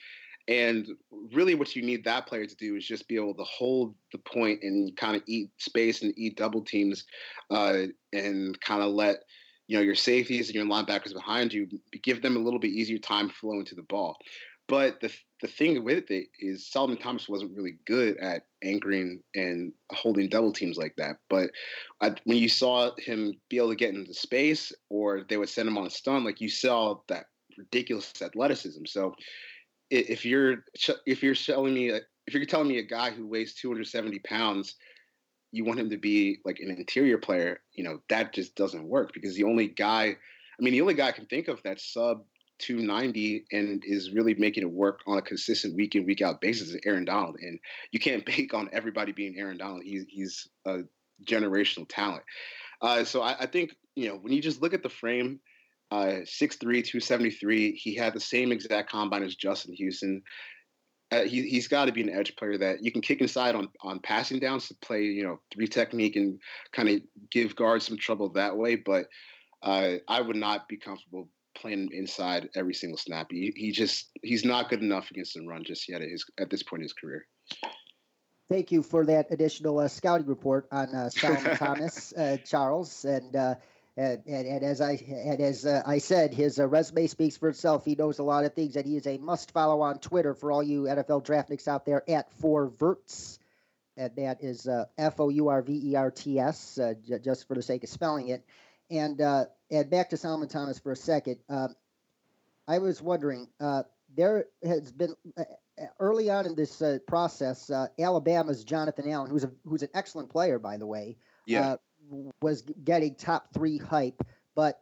and 0.48 0.88
really 1.32 1.54
what 1.54 1.76
you 1.76 1.82
need 1.82 2.04
that 2.04 2.26
player 2.26 2.46
to 2.46 2.56
do 2.56 2.74
is 2.74 2.86
just 2.86 3.06
be 3.06 3.16
able 3.16 3.34
to 3.34 3.44
hold 3.44 3.94
the 4.12 4.18
point 4.18 4.62
and 4.62 4.96
kind 4.96 5.14
of 5.14 5.22
eat 5.26 5.50
space 5.58 6.02
and 6.02 6.14
eat 6.16 6.36
double 6.36 6.62
teams, 6.62 7.04
uh, 7.50 7.82
and 8.12 8.58
kind 8.60 8.82
of 8.82 8.92
let 8.92 9.18
you 9.66 9.76
know 9.76 9.82
your 9.82 9.94
safeties 9.94 10.48
and 10.48 10.54
your 10.54 10.64
linebackers 10.64 11.12
behind 11.12 11.52
you 11.52 11.68
give 12.02 12.22
them 12.22 12.36
a 12.36 12.40
little 12.40 12.58
bit 12.58 12.70
easier 12.70 12.98
time 12.98 13.28
flowing 13.28 13.66
to 13.66 13.74
the 13.74 13.82
ball. 13.82 14.16
But 14.66 15.00
the 15.00 15.12
the 15.40 15.48
thing 15.48 15.84
with 15.84 16.10
it 16.10 16.28
is 16.40 16.66
Solomon 16.66 16.98
Thomas 16.98 17.28
wasn't 17.28 17.56
really 17.56 17.76
good 17.86 18.16
at 18.18 18.46
anchoring 18.64 19.22
and 19.34 19.72
holding 19.92 20.28
double 20.28 20.52
teams 20.52 20.76
like 20.76 20.96
that. 20.96 21.18
But 21.30 21.50
I, 22.00 22.14
when 22.24 22.38
you 22.38 22.48
saw 22.48 22.90
him 22.98 23.34
be 23.48 23.58
able 23.58 23.70
to 23.70 23.76
get 23.76 23.94
into 23.94 24.12
space, 24.14 24.72
or 24.88 25.24
they 25.28 25.36
would 25.36 25.48
send 25.48 25.68
him 25.68 25.78
on 25.78 25.86
a 25.86 25.90
stun, 25.90 26.24
like 26.24 26.40
you 26.40 26.48
saw 26.48 26.96
that 27.08 27.26
ridiculous 27.56 28.12
athleticism. 28.20 28.84
So 28.86 29.14
if 29.90 30.24
you're 30.24 30.64
if 31.06 31.22
you're 31.22 31.34
telling 31.34 31.74
me 31.74 31.90
if 32.26 32.34
you're 32.34 32.44
telling 32.44 32.68
me 32.68 32.78
a 32.78 32.82
guy 32.82 33.10
who 33.10 33.26
weighs 33.26 33.54
270 33.54 34.18
pounds, 34.20 34.74
you 35.50 35.64
want 35.64 35.80
him 35.80 35.90
to 35.90 35.96
be 35.96 36.38
like 36.44 36.58
an 36.60 36.70
interior 36.70 37.18
player, 37.18 37.60
you 37.72 37.84
know 37.84 38.00
that 38.08 38.32
just 38.32 38.54
doesn't 38.54 38.88
work 38.88 39.12
because 39.14 39.34
the 39.34 39.44
only 39.44 39.68
guy, 39.68 40.04
I 40.06 40.62
mean, 40.62 40.72
the 40.72 40.82
only 40.82 40.94
guy 40.94 41.08
I 41.08 41.12
can 41.12 41.26
think 41.26 41.48
of 41.48 41.60
that's 41.62 41.92
sub 41.92 42.24
290 42.58 43.44
and 43.52 43.82
is 43.86 44.12
really 44.12 44.34
making 44.34 44.64
it 44.64 44.70
work 44.70 45.00
on 45.06 45.18
a 45.18 45.22
consistent 45.22 45.76
week 45.76 45.94
in 45.94 46.04
week 46.04 46.20
out 46.20 46.40
basis 46.40 46.68
is 46.68 46.80
Aaron 46.84 47.04
Donald, 47.04 47.36
and 47.40 47.58
you 47.92 48.00
can't 48.00 48.26
bake 48.26 48.54
on 48.54 48.68
everybody 48.72 49.12
being 49.12 49.38
Aaron 49.38 49.58
Donald. 49.58 49.82
He's 49.84 50.04
he's 50.08 50.48
a 50.66 50.80
generational 51.26 51.86
talent. 51.88 52.22
Uh, 52.80 53.04
so 53.04 53.22
I, 53.22 53.36
I, 53.40 53.46
think 53.46 53.74
you 53.96 54.08
know 54.08 54.16
when 54.16 54.32
you 54.32 54.40
just 54.40 54.62
look 54.62 54.74
at 54.74 54.82
the 54.82 54.88
frame, 54.88 55.40
uh, 55.90 56.20
6'3", 56.24 56.58
273, 56.60 57.72
he 57.72 57.94
had 57.94 58.14
the 58.14 58.20
same 58.20 58.52
exact 58.52 58.90
combine 58.90 59.22
as 59.22 59.34
Justin 59.34 59.74
Houston. 59.74 60.22
Uh, 61.10 61.22
he, 61.22 61.48
he's 61.48 61.68
got 61.68 61.86
to 61.86 61.92
be 61.92 62.02
an 62.02 62.10
edge 62.10 62.36
player 62.36 62.58
that 62.58 62.82
you 62.82 62.92
can 62.92 63.00
kick 63.00 63.22
inside 63.22 63.54
on 63.54 63.68
on 63.80 63.98
passing 64.00 64.38
downs 64.38 64.68
to 64.68 64.74
play 64.82 65.04
you 65.04 65.24
know 65.24 65.40
three 65.50 65.66
technique 65.66 66.16
and 66.16 66.38
kind 66.72 66.90
of 66.90 67.00
give 67.30 67.56
guards 67.56 67.86
some 67.86 67.96
trouble 67.96 68.28
that 68.28 68.54
way. 68.54 68.76
But 68.76 69.06
uh, 69.62 69.94
I 70.06 70.20
would 70.20 70.36
not 70.36 70.68
be 70.68 70.76
comfortable 70.76 71.30
playing 71.56 71.88
inside 71.92 72.50
every 72.54 72.74
single 72.74 72.98
snap. 72.98 73.28
He, 73.30 73.52
he 73.56 73.72
just 73.72 74.10
he's 74.22 74.44
not 74.44 74.68
good 74.68 74.82
enough 74.82 75.10
against 75.10 75.32
the 75.32 75.46
run 75.46 75.64
just 75.64 75.88
yet 75.88 76.02
at 76.02 76.10
his 76.10 76.26
at 76.38 76.50
this 76.50 76.62
point 76.62 76.80
in 76.80 76.84
his 76.84 76.92
career. 76.92 77.26
Thank 78.48 78.72
you 78.72 78.82
for 78.82 79.04
that 79.04 79.26
additional 79.30 79.78
uh, 79.78 79.88
scouting 79.88 80.26
report 80.26 80.68
on 80.72 80.94
uh, 80.94 81.10
Solomon 81.10 81.56
Thomas, 81.56 82.12
uh, 82.16 82.38
Charles, 82.46 83.04
and, 83.04 83.36
uh, 83.36 83.56
and, 83.98 84.22
and 84.26 84.46
and 84.46 84.62
as 84.62 84.80
I 84.80 84.92
and 84.92 85.40
as 85.40 85.66
uh, 85.66 85.82
I 85.84 85.98
said, 85.98 86.32
his 86.32 86.60
uh, 86.60 86.68
resume 86.68 87.08
speaks 87.08 87.36
for 87.36 87.48
itself. 87.48 87.84
He 87.84 87.96
knows 87.96 88.20
a 88.20 88.22
lot 88.22 88.44
of 88.44 88.54
things, 88.54 88.76
and 88.76 88.86
he 88.86 88.96
is 88.96 89.08
a 89.08 89.18
must 89.18 89.50
follow 89.50 89.80
on 89.80 89.98
Twitter 89.98 90.34
for 90.34 90.52
all 90.52 90.62
you 90.62 90.82
NFL 90.84 91.26
draftniks 91.26 91.66
out 91.66 91.84
there 91.84 92.08
at 92.08 92.30
Four 92.34 92.68
Verts, 92.68 93.40
and 93.96 94.14
that 94.16 94.42
is 94.42 94.68
F 94.96 95.18
O 95.18 95.30
U 95.30 95.48
R 95.48 95.62
V 95.62 95.90
E 95.90 95.96
R 95.96 96.12
T 96.12 96.38
S, 96.38 96.78
just 97.24 97.48
for 97.48 97.54
the 97.54 97.62
sake 97.62 97.82
of 97.82 97.90
spelling 97.90 98.28
it. 98.28 98.44
And 98.88 99.20
uh, 99.20 99.46
and 99.68 99.90
back 99.90 100.10
to 100.10 100.16
Solomon 100.16 100.48
Thomas 100.48 100.78
for 100.78 100.92
a 100.92 100.96
second. 100.96 101.38
Uh, 101.48 101.68
I 102.68 102.78
was 102.78 103.02
wondering, 103.02 103.48
uh, 103.60 103.82
there 104.14 104.44
has 104.62 104.92
been 104.92 105.14
uh, 105.36 105.44
early 105.98 106.30
on 106.30 106.46
in 106.46 106.54
this 106.54 106.80
uh, 106.80 106.98
process, 107.08 107.68
uh, 107.68 107.88
Alabama's 107.98 108.62
Jonathan 108.62 109.10
Allen, 109.10 109.28
who's 109.28 109.42
a 109.42 109.50
who's 109.64 109.82
an 109.82 109.88
excellent 109.92 110.30
player, 110.30 110.60
by 110.60 110.76
the 110.76 110.86
way, 110.86 111.16
yeah. 111.46 111.76
Was 112.40 112.62
getting 112.84 113.14
top 113.14 113.52
three 113.52 113.78
hype, 113.78 114.22
but 114.54 114.80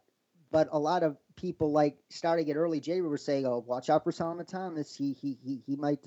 but 0.50 0.68
a 0.72 0.78
lot 0.78 1.02
of 1.02 1.16
people 1.34 1.72
like 1.72 1.98
starting 2.08 2.50
at 2.50 2.56
early 2.56 2.80
J 2.80 3.00
were 3.00 3.18
saying, 3.18 3.46
"Oh, 3.46 3.64
watch 3.66 3.90
out 3.90 4.04
for 4.04 4.12
Solomon 4.12 4.46
Thomas. 4.46 4.94
He 4.94 5.12
he 5.12 5.38
he 5.42 5.62
he 5.66 5.76
might 5.76 6.04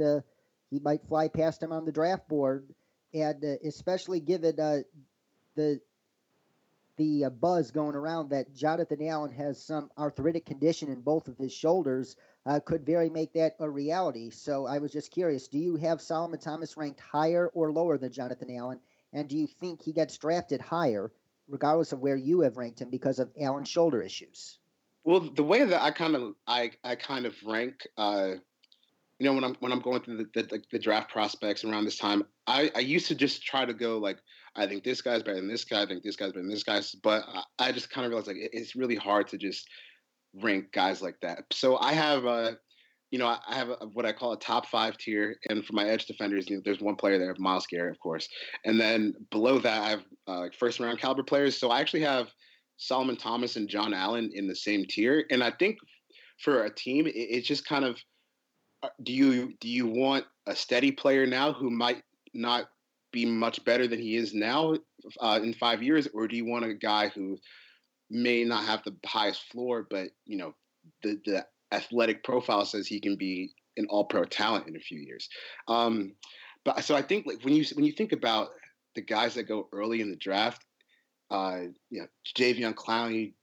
he 0.70 0.80
might 0.80 1.08
fly 1.08 1.28
past 1.28 1.62
him 1.62 1.72
on 1.72 1.86
the 1.86 1.92
draft 1.92 2.28
board." 2.28 2.74
And 3.14 3.44
especially 3.44 4.20
given 4.20 4.56
the 5.56 5.82
the 7.00 7.24
uh, 7.26 7.30
buzz 7.30 7.72
going 7.72 7.96
around 7.96 8.30
that 8.30 8.54
Jonathan 8.54 9.08
Allen 9.08 9.32
has 9.32 9.64
some 9.64 9.90
arthritic 9.98 10.46
condition 10.46 10.90
in 10.90 11.00
both 11.00 11.30
of 11.30 11.38
his 11.38 11.54
shoulders 11.54 12.18
uh, 12.46 12.60
could 12.60 12.86
very 12.86 13.10
make 13.10 13.34
that 13.34 13.56
a 13.60 13.70
reality. 13.70 14.30
So 14.30 14.66
I 14.66 14.80
was 14.80 14.92
just 14.92 15.10
curious 15.10 15.48
do 15.48 15.58
you 15.58 15.78
have 15.78 16.02
Solomon 16.02 16.40
Thomas 16.40 16.76
ranked 16.76 17.00
higher 17.00 17.48
or 17.48 17.72
lower 17.72 17.98
than 17.98 18.12
Jonathan 18.12 18.54
Allen? 18.56 18.80
And 19.14 19.28
do 19.28 19.38
you 19.38 19.48
think 19.48 19.82
he 19.82 19.92
gets 19.92 20.18
drafted 20.18 20.62
higher, 20.62 21.12
regardless 21.48 21.92
of 21.92 22.00
where 22.00 22.16
you 22.16 22.42
have 22.42 22.58
ranked 22.58 22.82
him, 22.82 22.90
because 22.90 23.20
of 23.20 23.32
Allen's 23.40 23.70
shoulder 23.70 24.02
issues? 24.02 24.60
Well, 25.04 25.22
the 25.22 25.44
way 25.44 25.64
that 25.64 25.82
I 25.82 25.92
kind 25.92 26.16
of 26.16 26.34
I, 26.46 26.72
I 26.84 26.96
kind 26.96 27.26
of 27.26 27.36
rank, 27.46 27.88
uh, 27.98 28.34
you 29.18 29.26
know, 29.26 29.34
when 29.34 29.44
I'm 29.44 29.56
when 29.60 29.72
I'm 29.72 29.80
going 29.80 30.02
through 30.02 30.18
the, 30.18 30.44
the, 30.44 30.62
the 30.72 30.80
draft 30.80 31.12
prospects 31.12 31.64
around 31.64 31.86
this 31.86 31.98
time, 31.98 32.24
I, 32.48 32.72
I 32.76 32.80
used 32.80 33.08
to 33.08 33.16
just 33.16 33.44
try 33.44 33.66
to 33.66 33.74
go 33.74 33.98
like 33.98 34.20
I 34.56 34.68
think 34.68 34.84
this 34.84 35.02
guy's 35.02 35.24
better 35.24 35.38
than 35.38 35.48
this 35.48 35.66
guy. 35.66 35.82
I 35.82 35.86
think 35.86 36.04
this 36.04 36.16
guy's 36.16 36.32
better 36.32 36.42
than 36.42 36.50
this 36.50 36.64
guy. 36.64 36.82
But 37.02 37.24
I, 37.28 37.44
I 37.60 37.72
just 37.72 37.90
kind 37.90 38.06
of 38.06 38.10
realized 38.10 38.28
like 38.28 38.38
it's 38.40 38.76
really 38.76 38.96
hard 38.96 39.28
to 39.30 39.38
just 39.38 39.68
rank 40.36 40.72
guys 40.72 41.02
like 41.02 41.20
that. 41.22 41.44
So 41.52 41.78
I 41.78 41.94
have 41.94 42.26
a, 42.26 42.58
you 43.12 43.18
know, 43.18 43.28
I 43.28 43.56
have 43.56 43.70
a, 43.70 43.88
what 43.94 44.06
I 44.06 44.12
call 44.12 44.34
a 44.34 44.40
top 44.40 44.68
five 44.68 44.98
tier, 44.98 45.36
and 45.50 45.66
for 45.66 45.74
my 45.74 45.88
edge 45.90 46.06
defenders, 46.06 46.48
there's 46.64 46.80
one 46.80 46.96
player 46.96 47.18
there, 47.18 47.36
Myles 47.40 47.66
Garrett, 47.68 47.96
of 47.96 48.00
course, 48.00 48.28
and 48.66 48.80
then 48.80 49.14
below 49.32 49.60
that 49.60 49.82
I 49.82 49.90
have 49.90 50.04
uh, 50.28 50.40
like 50.42 50.54
first 50.54 50.80
round 50.80 51.00
caliber 51.00 51.24
players. 51.24 51.58
So 51.58 51.72
I 51.72 51.80
actually 51.80 52.02
have 52.02 52.28
Solomon 52.78 53.18
Thomas 53.18 53.56
and 53.56 53.68
John 53.68 53.94
Allen 53.94 54.32
in 54.34 54.48
the 54.48 54.56
same 54.56 54.86
tier, 54.86 55.26
and 55.32 55.44
I 55.44 55.52
think 55.52 55.78
for 56.44 56.64
a 56.64 56.74
team, 56.74 57.08
it, 57.08 57.16
it's 57.16 57.48
just 57.48 57.66
kind 57.66 57.84
of 57.84 57.98
uh, 58.84 58.90
do 59.04 59.12
you 59.12 59.54
do 59.60 59.68
you 59.68 59.88
want 59.88 60.26
a 60.46 60.56
steady 60.56 60.92
player 60.92 61.26
now 61.26 61.52
who 61.52 61.70
might 61.70 62.04
not 62.34 62.66
be 63.12 63.26
much 63.26 63.64
better 63.66 63.88
than 63.88 64.00
he 64.00 64.16
is 64.16 64.34
now 64.34 64.76
uh, 65.20 65.40
in 65.42 65.54
five 65.54 65.82
years, 65.82 66.08
or 66.14 66.28
do 66.28 66.36
you 66.36 66.46
want 66.46 66.66
a 66.66 66.74
guy 66.76 67.10
who 67.10 67.38
may 68.12 68.44
not 68.44 68.66
have 68.66 68.84
the 68.84 68.96
highest 69.06 69.44
floor, 69.52 69.88
but 69.90 70.10
you 70.26 70.38
know 70.38 70.54
the 71.02 71.20
the 71.26 71.46
athletic 71.72 72.24
profile 72.24 72.66
says 72.66 72.88
he 72.88 73.00
can 73.00 73.16
be 73.16 73.52
an 73.78 73.88
All 73.90 74.06
Pro 74.06 74.24
talent 74.26 74.68
in 74.68 74.76
a 74.76 74.80
few 74.80 75.00
years? 75.00 75.30
Um, 75.68 76.14
but 76.66 76.84
so 76.84 76.96
I 76.96 77.02
think 77.02 77.26
like 77.26 77.44
when 77.44 77.56
you 77.56 77.66
when 77.74 77.86
you 77.86 77.94
think 77.94 78.12
about 78.12 78.50
the 78.96 79.02
guys 79.02 79.36
that 79.36 79.44
go 79.44 79.70
early 79.72 80.02
in 80.02 80.10
the 80.10 80.18
draft, 80.18 80.64
uh, 81.32 81.62
you 81.90 82.02
know 82.02 82.08
Jadeveon 82.36 82.74
Clowney, 82.74 83.34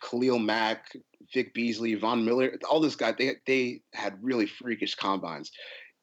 Khalil 0.00 0.38
Mack, 0.38 0.86
Vic 1.32 1.54
Beasley, 1.54 1.94
Von 1.94 2.24
Miller, 2.24 2.58
all 2.68 2.80
those 2.80 2.96
guys, 2.96 3.14
they 3.18 3.36
they 3.46 3.82
had 3.92 4.18
really 4.22 4.46
freakish 4.46 4.94
combines. 4.94 5.52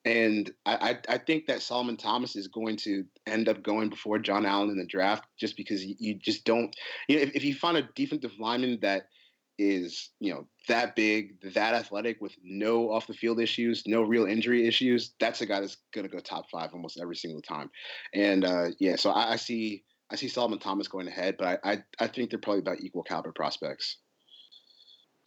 And 0.05 0.51
I, 0.67 0.99
I, 1.09 1.17
think 1.17 1.47
that 1.47 1.63
Solomon 1.63 1.97
Thomas 1.97 2.35
is 2.35 2.47
going 2.47 2.77
to 2.77 3.05
end 3.25 3.49
up 3.49 3.63
going 3.63 3.89
before 3.89 4.19
John 4.19 4.45
Allen 4.45 4.69
in 4.69 4.77
the 4.77 4.85
draft 4.85 5.25
just 5.39 5.57
because 5.57 5.83
you, 5.83 5.95
you 5.97 6.13
just 6.13 6.45
don't, 6.45 6.75
you 7.07 7.15
know, 7.15 7.23
if, 7.23 7.31
if 7.37 7.43
you 7.43 7.55
find 7.55 7.75
a 7.75 7.89
defensive 7.95 8.33
lineman 8.37 8.77
that 8.83 9.07
is, 9.57 10.09
you 10.19 10.33
know, 10.33 10.47
that 10.67 10.95
big, 10.95 11.39
that 11.53 11.73
athletic 11.73 12.21
with 12.21 12.35
no 12.43 12.91
off 12.91 13.07
the 13.07 13.13
field 13.13 13.39
issues, 13.39 13.83
no 13.85 14.01
real 14.01 14.25
injury 14.25 14.67
issues, 14.67 15.13
that's 15.19 15.41
a 15.41 15.45
guy 15.45 15.61
that's 15.61 15.77
going 15.93 16.07
to 16.07 16.11
go 16.11 16.19
top 16.19 16.49
five 16.49 16.71
almost 16.73 16.99
every 16.99 17.15
single 17.15 17.41
time. 17.41 17.69
And 18.13 18.43
uh, 18.45 18.67
yeah, 18.79 18.95
so 18.95 19.11
I, 19.11 19.33
I, 19.33 19.35
see, 19.35 19.83
I 20.11 20.15
see 20.15 20.27
Solomon 20.27 20.59
Thomas 20.59 20.87
going 20.87 21.07
ahead, 21.07 21.35
but 21.37 21.59
I, 21.63 21.71
I, 21.71 21.83
I 21.99 22.07
think 22.07 22.29
they're 22.29 22.39
probably 22.39 22.59
about 22.59 22.81
equal 22.81 23.03
caliber 23.03 23.31
prospects. 23.31 23.97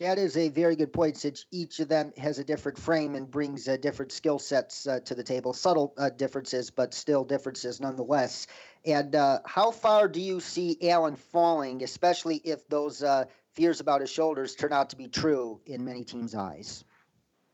That 0.00 0.16
is 0.16 0.36
a 0.36 0.48
very 0.48 0.76
good 0.76 0.92
point, 0.92 1.16
since 1.16 1.44
each 1.50 1.80
of 1.80 1.88
them 1.88 2.12
has 2.18 2.38
a 2.38 2.44
different 2.44 2.78
frame 2.78 3.16
and 3.16 3.28
brings 3.28 3.66
uh, 3.66 3.76
different 3.78 4.12
skill 4.12 4.38
sets 4.38 4.86
uh, 4.86 5.00
to 5.00 5.12
the 5.12 5.24
table. 5.24 5.52
Subtle 5.52 5.92
uh, 5.98 6.10
differences, 6.10 6.70
but 6.70 6.94
still 6.94 7.24
differences 7.24 7.80
nonetheless. 7.80 8.46
And 8.84 9.16
uh, 9.16 9.40
how 9.44 9.72
far 9.72 10.06
do 10.06 10.20
you 10.20 10.38
see 10.38 10.78
Allen 10.88 11.16
falling, 11.16 11.82
especially 11.82 12.36
if 12.44 12.68
those 12.68 13.02
uh, 13.02 13.24
fears 13.58 13.80
about 13.80 14.00
his 14.00 14.10
shoulders 14.10 14.54
turn 14.54 14.72
out 14.72 14.88
to 14.90 14.96
be 14.96 15.08
true 15.08 15.60
in 15.66 15.84
many 15.84 16.04
teams' 16.04 16.34
eyes? 16.34 16.84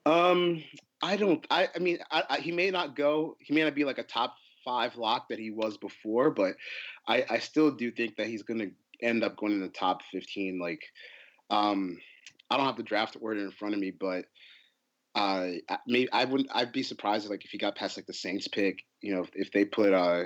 Um, 0.05 0.63
I 1.03 1.17
don't. 1.17 1.45
I, 1.51 1.69
I 1.75 1.79
mean, 1.79 1.99
I, 2.11 2.23
I, 2.29 2.41
he 2.41 2.53
may 2.53 2.71
not 2.71 2.95
go. 2.95 3.37
He 3.41 3.55
may 3.55 3.65
not 3.65 3.75
be 3.75 3.85
like 3.85 3.99
a 3.99 4.03
top 4.03 4.37
five 4.65 4.97
lock 4.97 5.29
that 5.31 5.39
he 5.39 5.51
was 5.51 5.79
before, 5.79 6.31
but 6.31 6.57
I, 7.09 7.25
I 7.31 7.39
still 7.39 7.71
do 7.71 7.91
think 7.91 8.17
that 8.17 8.27
he's 8.27 8.43
going 8.43 8.61
to 8.61 8.71
end 9.01 9.25
up 9.25 9.37
going 9.37 9.53
in 9.53 9.61
the 9.61 9.69
top 9.69 10.03
fifteen. 10.13 10.59
Like, 10.61 10.83
um, 11.49 11.99
I 12.51 12.59
don't 12.59 12.67
have 12.67 12.77
the 12.77 12.83
draft 12.83 13.17
order 13.19 13.41
in 13.41 13.51
front 13.51 13.75
of 13.75 13.81
me, 13.81 13.91
but 13.91 14.27
uh, 15.15 15.49
maybe 15.87 16.13
I 16.13 16.27
wouldn't. 16.27 16.51
I'd 16.53 16.73
be 16.73 16.83
surprised 16.83 17.31
like 17.31 17.47
if 17.47 17.51
he 17.51 17.59
got 17.59 17.77
past 17.77 17.97
like 17.97 18.07
the 18.07 18.13
Saints 18.13 18.47
pick. 18.47 18.85
You 19.01 19.15
know, 19.15 19.23
if, 19.23 19.31
if 19.35 19.53
they 19.53 19.65
put 19.65 19.95
uh, 19.95 20.25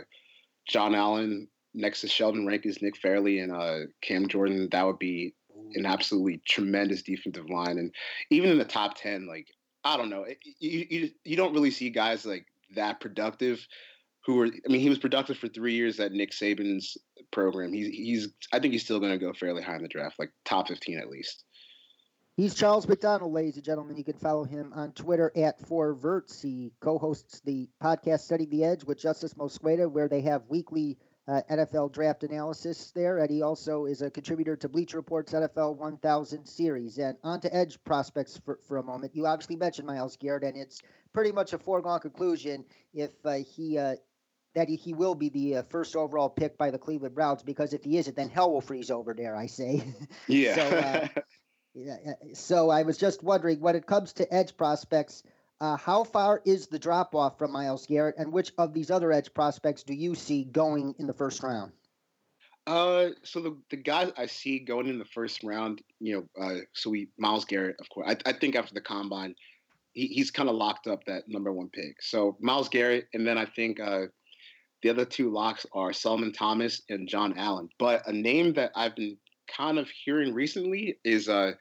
John 0.69 0.97
Allen 0.97 1.47
next 1.73 2.01
to 2.01 2.09
Sheldon 2.09 2.47
Rankins, 2.47 2.83
Nick 2.83 2.97
Fairley, 2.97 3.39
and 3.39 3.53
uh, 3.53 3.91
Cam 4.03 4.27
Jordan, 4.27 4.69
that 4.73 4.85
would 4.85 4.99
be 4.99 5.35
an 5.75 5.87
absolutely 5.87 6.41
tremendous 6.49 7.03
defensive 7.03 7.49
line. 7.51 7.79
And 7.79 7.93
even 8.31 8.51
in 8.51 8.59
the 8.59 8.65
top 8.65 8.97
ten, 8.97 9.27
like 9.27 9.49
I 9.85 9.97
don't 9.97 10.11
know, 10.11 10.27
you 10.59 10.87
you, 10.91 11.11
you 11.25 11.37
don't 11.37 11.55
really 11.55 11.71
see 11.71 11.91
guys 11.91 12.27
like 12.27 12.47
that 12.75 13.01
productive. 13.01 13.67
Who 14.27 14.35
were? 14.35 14.47
I 14.47 14.71
mean, 14.71 14.81
he 14.81 14.91
was 14.91 14.99
productive 14.99 15.39
for 15.39 15.49
three 15.49 15.75
years 15.75 15.99
at 16.01 16.13
Nick 16.13 16.33
Saban's 16.33 16.99
program. 17.31 17.73
He's 17.73 17.89
he's. 17.89 18.29
I 18.53 18.59
think 18.59 18.73
he's 18.73 18.85
still 18.85 19.01
going 19.01 19.13
to 19.13 19.19
go 19.19 19.33
fairly 19.33 19.63
high 19.63 19.77
in 19.77 19.83
the 19.83 19.89
draft, 19.89 20.19
like 20.19 20.33
top 20.45 20.69
fifteen 20.69 20.99
at 20.99 21.09
least. 21.09 21.45
He's 22.37 22.55
Charles 22.55 22.87
McDonald, 22.87 23.33
ladies 23.33 23.57
and 23.57 23.65
gentlemen. 23.65 23.97
You 23.97 24.05
can 24.05 24.19
follow 24.19 24.45
him 24.45 24.73
on 24.73 24.93
Twitter 24.93 25.33
at 25.35 25.67
Four 25.67 25.95
Verts. 25.95 26.41
He 26.41 26.73
co-hosts 26.81 27.41
the 27.41 27.69
podcast 27.83 28.21
Setting 28.21 28.49
the 28.51 28.63
Edge 28.65 28.85
with 28.85 28.99
Justice 28.99 29.35
Mosqueda, 29.35 29.91
where 29.91 30.09
they 30.09 30.21
have 30.21 30.43
weekly 30.49 30.99
uh, 31.29 31.43
NFL 31.51 31.93
draft 31.93 32.25
analysis 32.25 32.91
there. 32.93 33.19
And 33.19 33.31
he 33.31 33.43
also 33.43 33.85
is 33.85 34.03
a 34.03 34.11
contributor 34.11 34.57
to 34.57 34.69
Bleacher 34.69 34.97
Report's 34.97 35.33
NFL 35.33 35.77
1000 35.77 36.47
series. 36.47 36.99
And 36.99 37.17
on 37.23 37.41
to 37.43 37.55
edge 37.55 37.79
prospects 37.85 38.41
for, 38.45 38.59
for 38.67 38.79
a 38.79 38.83
moment. 38.83 39.15
You 39.15 39.27
obviously 39.27 39.57
mentioned 39.57 39.87
Myles 39.87 40.17
Garrett, 40.17 40.45
and 40.45 40.57
it's 40.57 40.81
pretty 41.13 41.33
much 41.33 41.53
a 41.53 41.59
foregone 41.59 42.01
conclusion 42.01 42.65
if 42.95 43.11
uh, 43.25 43.35
he 43.35 43.79
uh, 43.79 43.97
that 44.55 44.69
he 44.69 44.95
will 44.95 45.15
be 45.15 45.29
the 45.29 45.57
uh, 45.57 45.63
first 45.63 45.95
overall 45.95 46.31
pick 46.31 46.57
by 46.57 46.71
the 46.71 46.79
Cleveland 46.79 47.15
Browns 47.15 47.43
because 47.43 47.75
if 47.75 47.85
he 47.85 47.99
isn't, 47.99 48.17
then 48.17 48.31
hell 48.31 48.51
will 48.51 48.61
freeze 48.61 48.91
over 48.91 49.15
there. 49.15 49.37
I 49.37 49.47
say. 49.47 49.85
Yeah. 50.27 50.55
so, 50.55 50.63
uh, 50.77 51.09
so 52.35 52.71
I 52.71 52.83
was 52.83 52.97
just 52.97 53.23
wondering, 53.23 53.61
when 53.61 53.77
it 53.77 53.87
comes 53.87 54.15
to 54.15 54.35
edge 54.35 54.57
prospects, 54.57 55.23
uh, 55.61 55.77
how 55.77 56.05
far 56.05 56.41
is 56.45 56.67
the 56.69 56.79
drop 56.79 57.15
off 57.15 57.39
from 57.39 57.53
Myles 57.53 57.87
Garrett, 57.87 58.17
and 58.19 58.33
which 58.33 58.53
of 58.59 58.73
these 58.73 58.91
other 58.91 59.13
edge 59.13 59.33
prospects 59.35 59.83
do 59.83 59.95
you 59.95 60.15
see 60.15 60.45
going 60.45 60.95
in 60.99 61.07
the 61.07 61.13
first 61.13 61.43
round? 61.43 61.73
Uh, 62.67 63.09
so 63.23 63.41
the 63.41 63.57
the 63.71 63.77
guys 63.77 64.13
I 64.17 64.27
see 64.27 64.59
going 64.59 64.89
in 64.89 64.99
the 64.99 65.05
first 65.07 65.43
round, 65.43 65.81
you 66.01 66.29
know, 66.37 66.45
uh, 66.45 66.59
so 66.75 66.91
we 66.91 67.09
Myles 67.19 67.45
Garrett, 67.45 67.77
of 67.81 67.89
course. 67.89 68.07
I, 68.09 68.31
I 68.31 68.33
think 68.33 68.57
after 68.57 68.75
the 68.75 68.81
combine, 68.81 69.35
he, 69.93 70.07
he's 70.09 70.31
kind 70.31 70.49
of 70.49 70.55
locked 70.55 70.87
up 70.87 71.03
that 71.05 71.29
number 71.29 71.53
one 71.53 71.71
pick. 71.71 72.03
So 72.03 72.37
Myles 72.41 72.69
Garrett, 72.69 73.09
and 73.15 73.27
then 73.27 73.39
I 73.39 73.47
think 73.47 73.81
uh, 73.81 74.07
the 74.83 74.91
other 74.91 75.05
two 75.05 75.31
locks 75.31 75.67
are 75.73 75.93
Solomon 75.93 76.33
Thomas 76.33 76.83
and 76.91 77.09
John 77.09 77.37
Allen. 77.37 77.69
But 77.79 78.07
a 78.07 78.13
name 78.13 78.53
that 78.53 78.71
I've 78.77 78.95
been 78.95 79.17
kind 79.49 79.79
of 79.79 79.89
hearing 80.05 80.35
recently 80.35 80.99
is 81.05 81.29
uh, 81.29 81.53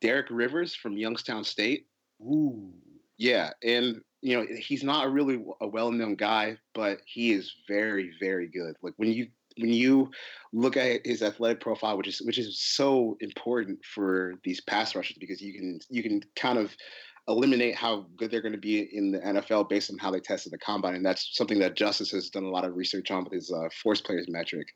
Derek 0.00 0.26
Rivers 0.28 0.74
from 0.74 0.98
Youngstown 0.98 1.44
State. 1.44 1.86
Ooh. 2.20 2.72
Yeah, 3.16 3.50
and 3.62 4.00
you 4.22 4.36
know 4.36 4.46
he's 4.58 4.82
not 4.82 5.12
really 5.12 5.44
a 5.60 5.68
well-known 5.68 6.16
guy, 6.16 6.56
but 6.74 6.98
he 7.06 7.32
is 7.32 7.54
very, 7.68 8.12
very 8.20 8.48
good. 8.48 8.74
Like 8.82 8.94
when 8.96 9.12
you 9.12 9.28
when 9.56 9.72
you 9.72 10.10
look 10.52 10.76
at 10.76 11.06
his 11.06 11.22
athletic 11.22 11.60
profile, 11.60 11.96
which 11.96 12.08
is 12.08 12.20
which 12.22 12.38
is 12.38 12.60
so 12.60 13.16
important 13.20 13.84
for 13.84 14.34
these 14.42 14.60
pass 14.60 14.94
rushers 14.94 15.16
because 15.18 15.40
you 15.40 15.52
can 15.52 15.78
you 15.90 16.02
can 16.02 16.22
kind 16.36 16.58
of 16.58 16.74
eliminate 17.28 17.74
how 17.74 18.06
good 18.16 18.30
they're 18.30 18.42
going 18.42 18.52
to 18.52 18.58
be 18.58 18.80
in 18.92 19.10
the 19.10 19.18
NFL 19.18 19.68
based 19.68 19.90
on 19.90 19.96
how 19.98 20.10
they 20.10 20.20
tested 20.20 20.52
the 20.52 20.58
combine. 20.58 20.94
And 20.94 21.04
that's 21.04 21.30
something 21.32 21.58
that 21.60 21.74
Justice 21.74 22.10
has 22.10 22.28
done 22.28 22.44
a 22.44 22.50
lot 22.50 22.64
of 22.66 22.76
research 22.76 23.10
on 23.10 23.24
with 23.24 23.32
his 23.32 23.50
uh, 23.50 23.68
force 23.82 24.00
players 24.00 24.26
metric. 24.28 24.68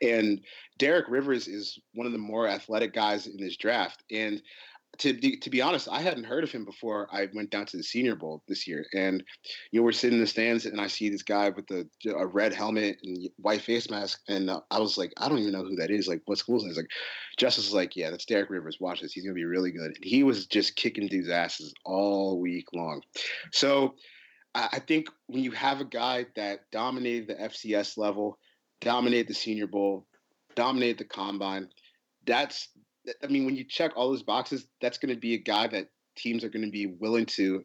And 0.00 0.40
Derek 0.78 1.08
Rivers 1.08 1.46
is 1.46 1.78
one 1.94 2.06
of 2.06 2.12
the 2.12 2.18
more 2.18 2.48
athletic 2.48 2.92
guys 2.92 3.26
in 3.28 3.36
this 3.36 3.56
draft. 3.56 4.02
And 4.10 4.42
to 4.98 5.14
be, 5.14 5.36
to 5.38 5.50
be 5.50 5.62
honest, 5.62 5.88
I 5.90 6.02
hadn't 6.02 6.24
heard 6.24 6.44
of 6.44 6.52
him 6.52 6.64
before 6.64 7.08
I 7.10 7.28
went 7.34 7.50
down 7.50 7.66
to 7.66 7.76
the 7.76 7.82
Senior 7.82 8.14
Bowl 8.14 8.42
this 8.46 8.66
year. 8.68 8.84
And 8.94 9.22
you 9.70 9.80
know, 9.80 9.84
we're 9.84 9.92
sitting 9.92 10.18
in 10.18 10.20
the 10.20 10.26
stands, 10.26 10.66
and 10.66 10.80
I 10.80 10.86
see 10.86 11.08
this 11.08 11.22
guy 11.22 11.48
with 11.48 11.66
the 11.66 11.88
a 12.14 12.26
red 12.26 12.52
helmet 12.52 12.98
and 13.02 13.28
white 13.36 13.62
face 13.62 13.88
mask, 13.90 14.20
and 14.28 14.50
uh, 14.50 14.60
I 14.70 14.78
was 14.80 14.98
like, 14.98 15.12
I 15.16 15.28
don't 15.28 15.38
even 15.38 15.52
know 15.52 15.64
who 15.64 15.76
that 15.76 15.90
is. 15.90 16.08
Like, 16.08 16.22
what 16.26 16.38
school 16.38 16.56
is 16.56 16.64
that? 16.64 16.76
Like, 16.76 16.90
Justice 17.38 17.68
is 17.68 17.74
like, 17.74 17.96
yeah, 17.96 18.10
that's 18.10 18.26
Derek 18.26 18.50
Rivers. 18.50 18.78
Watch 18.80 19.00
this; 19.00 19.12
he's 19.12 19.24
gonna 19.24 19.34
be 19.34 19.44
really 19.44 19.72
good. 19.72 19.92
And 19.94 20.04
he 20.04 20.22
was 20.22 20.46
just 20.46 20.76
kicking 20.76 21.08
dudes' 21.08 21.30
asses 21.30 21.72
all 21.84 22.40
week 22.40 22.66
long. 22.74 23.02
So 23.52 23.94
I 24.54 24.80
think 24.80 25.08
when 25.28 25.42
you 25.42 25.52
have 25.52 25.80
a 25.80 25.86
guy 25.86 26.26
that 26.36 26.70
dominated 26.70 27.28
the 27.28 27.42
FCS 27.42 27.96
level, 27.96 28.38
dominated 28.82 29.28
the 29.28 29.34
Senior 29.34 29.66
Bowl, 29.66 30.06
dominated 30.54 30.98
the 30.98 31.04
Combine, 31.04 31.68
that's 32.26 32.68
I 33.22 33.26
mean, 33.26 33.44
when 33.44 33.56
you 33.56 33.64
check 33.64 33.92
all 33.96 34.10
those 34.10 34.22
boxes, 34.22 34.66
that's 34.80 34.98
going 34.98 35.14
to 35.14 35.20
be 35.20 35.34
a 35.34 35.38
guy 35.38 35.66
that 35.68 35.88
teams 36.16 36.44
are 36.44 36.48
going 36.48 36.64
to 36.64 36.70
be 36.70 36.86
willing 36.86 37.26
to 37.26 37.64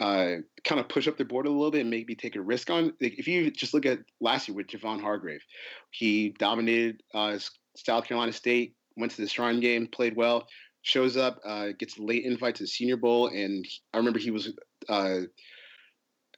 uh, 0.00 0.34
kind 0.64 0.80
of 0.80 0.88
push 0.88 1.08
up 1.08 1.16
their 1.16 1.26
board 1.26 1.46
a 1.46 1.50
little 1.50 1.70
bit 1.70 1.82
and 1.82 1.90
maybe 1.90 2.14
take 2.14 2.36
a 2.36 2.40
risk 2.40 2.70
on. 2.70 2.92
Like, 3.00 3.18
if 3.18 3.28
you 3.28 3.50
just 3.50 3.74
look 3.74 3.86
at 3.86 4.00
last 4.20 4.48
year 4.48 4.56
with 4.56 4.66
Javon 4.66 5.00
Hargrave, 5.00 5.42
he 5.90 6.30
dominated 6.38 7.02
uh, 7.14 7.38
South 7.76 8.06
Carolina 8.06 8.32
State, 8.32 8.74
went 8.96 9.12
to 9.12 9.22
the 9.22 9.28
Shrine 9.28 9.60
game, 9.60 9.86
played 9.86 10.16
well, 10.16 10.46
shows 10.82 11.16
up, 11.16 11.38
uh, 11.44 11.68
gets 11.78 11.98
a 11.98 12.02
late 12.02 12.24
invite 12.24 12.56
to 12.56 12.62
the 12.62 12.68
Senior 12.68 12.96
Bowl, 12.96 13.28
and 13.28 13.66
I 13.92 13.98
remember 13.98 14.18
he 14.18 14.30
was 14.30 14.52
uh, 14.88 15.20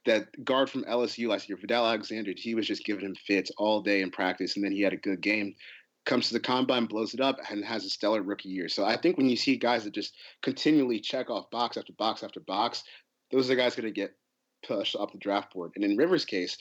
that 0.05 0.27
guard 0.43 0.69
from 0.69 0.85
LSU 0.85 1.29
last 1.29 1.49
year, 1.49 1.57
Vadal 1.57 1.87
Alexander. 1.87 2.31
He 2.35 2.55
was 2.55 2.67
just 2.67 2.85
giving 2.85 3.05
him 3.05 3.15
fits 3.15 3.51
all 3.57 3.81
day 3.81 4.01
in 4.01 4.11
practice, 4.11 4.55
and 4.55 4.63
then 4.63 4.71
he 4.71 4.81
had 4.81 4.93
a 4.93 4.97
good 4.97 5.21
game 5.21 5.55
comes 6.05 6.27
to 6.27 6.33
the 6.33 6.39
combine, 6.39 6.85
blows 6.85 7.13
it 7.13 7.21
up, 7.21 7.37
and 7.49 7.63
has 7.63 7.85
a 7.85 7.89
stellar 7.89 8.21
rookie 8.21 8.49
year. 8.49 8.69
So 8.69 8.85
I 8.85 8.97
think 8.97 9.17
when 9.17 9.29
you 9.29 9.35
see 9.35 9.57
guys 9.57 9.83
that 9.83 9.93
just 9.93 10.15
continually 10.41 10.99
check 10.99 11.29
off 11.29 11.49
box 11.51 11.77
after 11.77 11.93
box 11.93 12.23
after 12.23 12.39
box, 12.39 12.83
those 13.31 13.45
are 13.45 13.55
the 13.55 13.61
guys 13.61 13.75
going 13.75 13.85
to 13.85 13.91
get 13.91 14.15
pushed 14.65 14.95
up 14.95 15.11
the 15.11 15.17
draft 15.17 15.53
board. 15.53 15.71
And 15.75 15.83
in 15.83 15.97
Rivers' 15.97 16.25
case, 16.25 16.57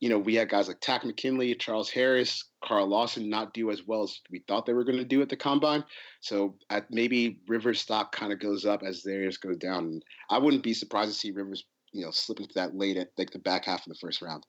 you 0.00 0.08
know, 0.08 0.18
we 0.18 0.34
had 0.34 0.48
guys 0.48 0.66
like 0.66 0.80
Takk 0.80 1.04
McKinley, 1.04 1.54
Charles 1.54 1.88
Harris, 1.88 2.44
Carl 2.64 2.88
Lawson 2.88 3.30
not 3.30 3.54
do 3.54 3.70
as 3.70 3.86
well 3.86 4.02
as 4.02 4.20
we 4.32 4.42
thought 4.48 4.66
they 4.66 4.72
were 4.72 4.82
going 4.82 4.98
to 4.98 5.04
do 5.04 5.22
at 5.22 5.28
the 5.28 5.36
combine. 5.36 5.84
So 6.20 6.56
at 6.70 6.90
maybe 6.90 7.38
Rivers' 7.46 7.80
stock 7.80 8.10
kind 8.10 8.32
of 8.32 8.40
goes 8.40 8.66
up 8.66 8.82
as 8.82 9.04
theirs 9.04 9.36
goes 9.36 9.58
down. 9.58 9.84
And 9.84 10.04
I 10.28 10.38
wouldn't 10.38 10.64
be 10.64 10.74
surprised 10.74 11.12
to 11.12 11.16
see 11.16 11.30
Rivers, 11.30 11.64
you 11.92 12.04
know, 12.04 12.10
slip 12.10 12.40
into 12.40 12.54
that 12.54 12.74
late, 12.74 12.96
at 12.96 13.10
like 13.16 13.30
the 13.30 13.38
back 13.38 13.64
half 13.64 13.86
of 13.86 13.92
the 13.92 13.98
first 14.00 14.22
round. 14.22 14.44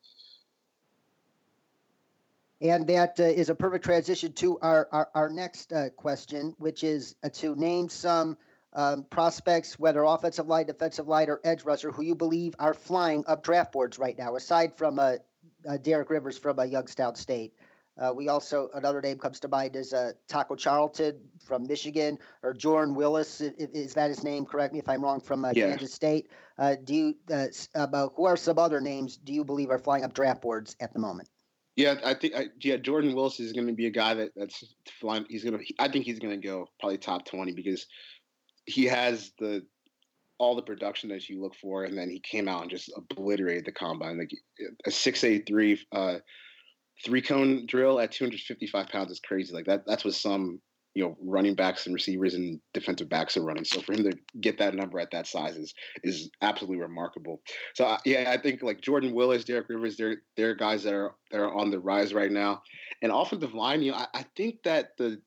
And 2.64 2.88
that 2.88 3.20
uh, 3.20 3.24
is 3.24 3.50
a 3.50 3.56
perfect 3.56 3.84
transition 3.84 4.32
to 4.34 4.58
our, 4.60 4.88
our, 4.94 5.10
our 5.14 5.30
next 5.30 5.74
uh, 5.74 5.90
question, 5.90 6.56
which 6.60 6.86
is 6.86 7.14
uh, 7.22 7.30
to 7.34 7.56
name 7.56 7.90
some 7.90 8.38
um, 8.72 9.06
prospects, 9.10 9.78
whether 9.78 10.04
offensive 10.04 10.48
line, 10.48 10.66
defensive 10.66 11.08
line, 11.08 11.30
or 11.30 11.42
edge 11.44 11.66
rusher, 11.66 11.92
who 11.92 12.04
you 12.04 12.16
believe 12.16 12.56
are 12.60 12.74
flying 12.74 13.26
up 13.28 13.44
draft 13.44 13.74
boards 13.74 14.00
right 14.00 14.18
now, 14.18 14.38
aside 14.38 14.78
from 14.78 14.98
uh, 14.98 15.16
uh, 15.68 15.78
Derek 15.78 16.10
Rivers 16.10 16.38
from 16.38 16.58
uh, 16.58 16.64
Youngstown 16.64 17.16
State. 17.16 17.54
Uh, 17.96 18.12
we 18.16 18.28
also 18.30 18.70
another 18.74 19.02
name 19.02 19.20
comes 19.20 19.40
to 19.42 19.48
mind 19.48 19.76
is 19.76 19.94
uh, 19.94 20.14
Taco 20.28 20.56
Charlton 20.56 21.20
from 21.46 21.68
Michigan 21.68 22.18
or 22.42 22.54
Jordan 22.54 22.96
Willis. 22.96 23.40
Is, 23.40 23.54
is, 23.58 23.94
that 23.94 24.10
his 24.10 24.24
name? 24.24 24.46
Correct 24.46 24.74
me 24.74 24.80
if 24.80 24.90
I'm 24.90 25.04
wrong. 25.04 25.20
From 25.20 25.46
uh, 25.46 25.52
yeah. 25.54 25.68
Kansas 25.68 25.94
State. 25.94 26.32
do 26.86 26.96
you 26.96 27.16
about 27.76 28.14
who 28.16 28.26
are 28.26 28.38
some 28.38 28.58
other 28.58 28.82
names 28.82 29.18
do 29.18 29.34
you 29.34 29.44
believe 29.44 29.70
are 29.70 29.78
flying 29.78 30.04
up 30.04 30.14
draft 30.14 30.42
boards 30.42 30.76
at 30.80 30.92
the 30.94 31.00
moment? 31.00 31.30
Yeah, 31.76 31.96
I 32.04 32.14
think 32.14 32.36
I, 32.36 32.48
yeah 32.62 32.78
Jordan 32.78 33.16
Willis 33.16 33.40
is 33.40 33.52
going 33.52 33.68
to 33.68 33.74
be 33.74 33.88
a 33.88 33.92
guy 33.92 34.14
that 34.14 34.32
that's 34.36 34.64
flying. 35.00 35.26
He's 35.28 35.44
going 35.44 35.58
to. 35.58 35.66
I 35.80 35.88
think 35.88 36.06
he's 36.06 36.20
going 36.20 36.40
to 36.40 36.48
go 36.48 36.68
probably 36.80 37.00
top 37.00 37.26
twenty 37.26 37.52
because 37.52 37.88
he 38.66 38.86
has 38.86 39.32
the 39.40 39.66
all 40.38 40.56
the 40.56 40.62
production 40.62 41.10
that 41.10 41.30
you 41.30 41.42
look 41.42 41.56
for, 41.56 41.84
and 41.84 41.98
then 41.98 42.10
he 42.10 42.20
came 42.20 42.48
out 42.48 42.62
and 42.62 42.72
just 42.72 42.92
obliterated 42.96 43.66
the 43.66 43.72
combine. 43.72 44.20
Like 44.20 44.32
a 44.86 44.92
six 44.92 45.24
eight 45.24 45.46
three 45.48 45.80
uh, 45.92 46.18
three 47.04 47.22
cone 47.22 47.66
drill 47.66 48.00
at 48.00 48.12
two 48.12 48.26
hundred 48.26 48.42
fifty 48.42 48.68
five 48.68 48.90
pounds 48.90 49.12
is 49.12 49.20
crazy. 49.20 49.54
Like 49.54 49.66
that. 49.66 49.84
That's 49.88 50.06
what 50.06 50.14
some 50.14 50.60
you 50.96 51.04
know 51.04 51.18
running 51.22 51.56
backs 51.56 51.86
and 51.86 51.94
receivers 51.94 52.36
and 52.36 52.60
defensive 52.74 53.10
backs 53.10 53.36
are 53.36 53.44
running. 53.44 53.66
So 53.66 53.82
for 53.82 53.94
him 53.94 54.04
to 54.04 54.18
get 54.40 54.58
that 54.60 54.76
number 54.76 55.00
at 55.00 55.12
that 55.12 55.28
size 55.28 55.56
is 55.56 55.74
is 56.04 56.30
absolutely 56.42 56.78
remarkable. 56.78 57.42
So 57.74 57.86
uh, 57.86 57.98
yeah, 58.06 58.32
I 58.32 58.38
think 58.38 58.62
like 58.62 58.82
Jordan 58.82 59.14
Willis, 59.14 59.44
Derek 59.44 59.70
Rivers, 59.70 59.98
they're 59.98 60.18
they're 60.38 60.56
guys 60.56 60.84
that 60.84 60.94
are 60.94 61.16
that 61.32 61.40
are 61.40 61.54
on 61.54 61.72
the 61.72 61.80
rise 61.80 62.14
right 62.14 62.32
now. 62.32 62.62
And 63.02 63.12
offensive 63.12 63.54
line, 63.54 63.82
you 63.82 63.92
know, 63.92 63.98
I, 63.98 64.08
I 64.14 64.26
think 64.36 64.64
that 64.64 64.98
the 64.98 65.22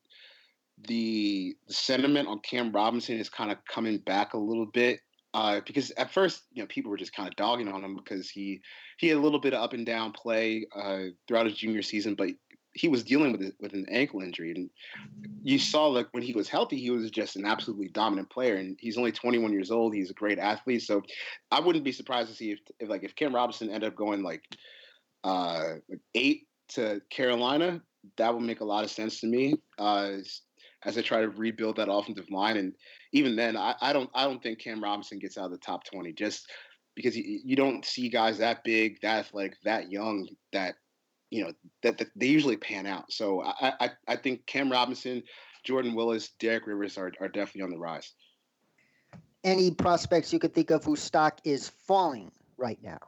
the, 0.87 1.55
the 1.67 1.73
sentiment 1.73 2.27
on 2.27 2.39
Cam 2.39 2.71
Robinson 2.71 3.17
is 3.17 3.29
kind 3.29 3.51
of 3.51 3.57
coming 3.65 3.97
back 3.97 4.33
a 4.33 4.37
little 4.37 4.67
bit. 4.67 5.01
Uh, 5.33 5.59
because 5.67 5.91
at 5.91 6.11
first, 6.11 6.43
you 6.53 6.63
know, 6.63 6.67
people 6.67 6.89
were 6.89 6.97
just 6.97 7.13
kind 7.13 7.27
of 7.27 7.35
dogging 7.35 7.67
on 7.67 7.83
him 7.83 7.95
because 7.95 8.29
he 8.29 8.61
he 8.97 9.09
had 9.09 9.17
a 9.17 9.21
little 9.21 9.39
bit 9.39 9.53
of 9.53 9.61
up 9.61 9.73
and 9.73 9.85
down 9.85 10.11
play 10.11 10.65
uh, 10.75 11.03
throughout 11.27 11.45
his 11.45 11.55
junior 11.55 11.81
season, 11.81 12.15
but 12.15 12.29
he 12.77 12.87
was 12.87 13.03
dealing 13.03 13.31
with 13.31 13.53
with 13.59 13.73
an 13.73 13.85
ankle 13.89 14.21
injury, 14.21 14.51
and 14.51 14.69
you 15.43 15.57
saw 15.57 15.87
like 15.87 16.07
when 16.11 16.23
he 16.23 16.33
was 16.33 16.47
healthy, 16.47 16.77
he 16.77 16.91
was 16.91 17.09
just 17.09 17.35
an 17.35 17.45
absolutely 17.45 17.87
dominant 17.89 18.29
player. 18.29 18.55
And 18.55 18.77
he's 18.79 18.97
only 18.97 19.11
21 19.11 19.51
years 19.51 19.71
old. 19.71 19.93
He's 19.93 20.11
a 20.11 20.15
great 20.15 20.39
athlete, 20.39 20.83
so 20.83 21.01
I 21.51 21.59
wouldn't 21.59 21.83
be 21.83 21.91
surprised 21.91 22.29
to 22.29 22.35
see 22.35 22.51
if, 22.51 22.59
if 22.79 22.89
like 22.89 23.03
if 23.03 23.15
Cam 23.15 23.33
Robinson 23.33 23.69
ended 23.69 23.89
up 23.89 23.95
going 23.95 24.23
like 24.23 24.43
uh, 25.23 25.75
eight 26.15 26.47
to 26.69 27.01
Carolina, 27.09 27.81
that 28.17 28.33
would 28.33 28.43
make 28.43 28.61
a 28.61 28.65
lot 28.65 28.83
of 28.83 28.91
sense 28.91 29.19
to 29.21 29.27
me. 29.27 29.55
Uh, 29.77 30.17
as 30.85 30.97
I 30.97 31.01
try 31.01 31.21
to 31.21 31.29
rebuild 31.29 31.77
that 31.77 31.91
offensive 31.91 32.29
line, 32.29 32.57
and 32.57 32.73
even 33.11 33.35
then, 33.35 33.57
I, 33.57 33.75
I 33.81 33.93
don't 33.93 34.09
I 34.13 34.25
don't 34.25 34.41
think 34.41 34.59
Cam 34.59 34.83
Robinson 34.83 35.19
gets 35.19 35.37
out 35.37 35.45
of 35.45 35.51
the 35.51 35.57
top 35.57 35.83
20 35.85 36.13
just 36.13 36.47
because 36.95 37.15
you, 37.15 37.39
you 37.43 37.55
don't 37.55 37.85
see 37.85 38.09
guys 38.09 38.37
that 38.37 38.63
big, 38.63 38.99
that 39.01 39.19
athletic, 39.19 39.55
that 39.63 39.91
young 39.91 40.27
that 40.53 40.75
you 41.29 41.43
know 41.43 41.53
that, 41.83 41.97
that, 41.97 42.07
they 42.15 42.27
usually 42.27 42.57
pan 42.57 42.85
out. 42.85 43.11
So 43.11 43.41
I, 43.41 43.73
I 43.79 43.89
I 44.07 44.15
think 44.15 44.45
Cam 44.45 44.71
Robinson, 44.71 45.23
Jordan 45.63 45.93
Willis, 45.93 46.29
Derek 46.39 46.67
Rivers 46.67 46.97
are 46.97 47.11
are 47.19 47.27
definitely 47.27 47.63
on 47.63 47.71
the 47.71 47.77
rise. 47.77 48.13
Any 49.43 49.71
prospects 49.71 50.33
you 50.33 50.39
could 50.39 50.53
think 50.53 50.71
of 50.71 50.83
whose 50.83 51.01
stock 51.01 51.39
is 51.43 51.69
falling 51.69 52.31
right 52.57 52.79
now? 52.81 52.99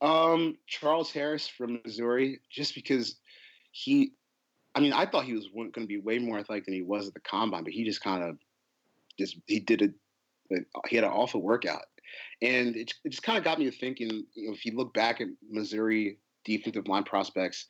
Um, 0.00 0.58
Charles 0.66 1.10
Harris 1.10 1.48
from 1.48 1.80
Missouri, 1.84 2.40
just 2.50 2.74
because 2.74 3.16
he, 3.72 4.12
I 4.74 4.80
mean, 4.80 4.92
I 4.92 5.06
thought 5.06 5.24
he 5.24 5.32
was 5.32 5.48
going 5.48 5.72
to 5.72 5.86
be 5.86 5.98
way 5.98 6.18
more 6.18 6.38
athletic 6.38 6.66
than 6.66 6.74
he 6.74 6.82
was 6.82 7.08
at 7.08 7.14
the 7.14 7.20
combine, 7.20 7.64
but 7.64 7.72
he 7.72 7.84
just 7.84 8.02
kind 8.02 8.22
of 8.22 8.38
just 9.18 9.36
he 9.46 9.58
did 9.58 9.94
a, 10.50 10.56
he 10.86 10.96
had 10.96 11.04
an 11.04 11.10
awful 11.10 11.40
workout, 11.40 11.84
and 12.42 12.76
it, 12.76 12.92
it 13.04 13.10
just 13.10 13.22
kind 13.22 13.38
of 13.38 13.44
got 13.44 13.58
me 13.58 13.70
thinking. 13.70 14.26
You 14.34 14.48
know, 14.48 14.54
if 14.54 14.66
you 14.66 14.76
look 14.76 14.92
back 14.92 15.20
at 15.20 15.28
Missouri 15.48 16.18
defensive 16.46 16.88
line 16.88 17.04
prospects. 17.04 17.66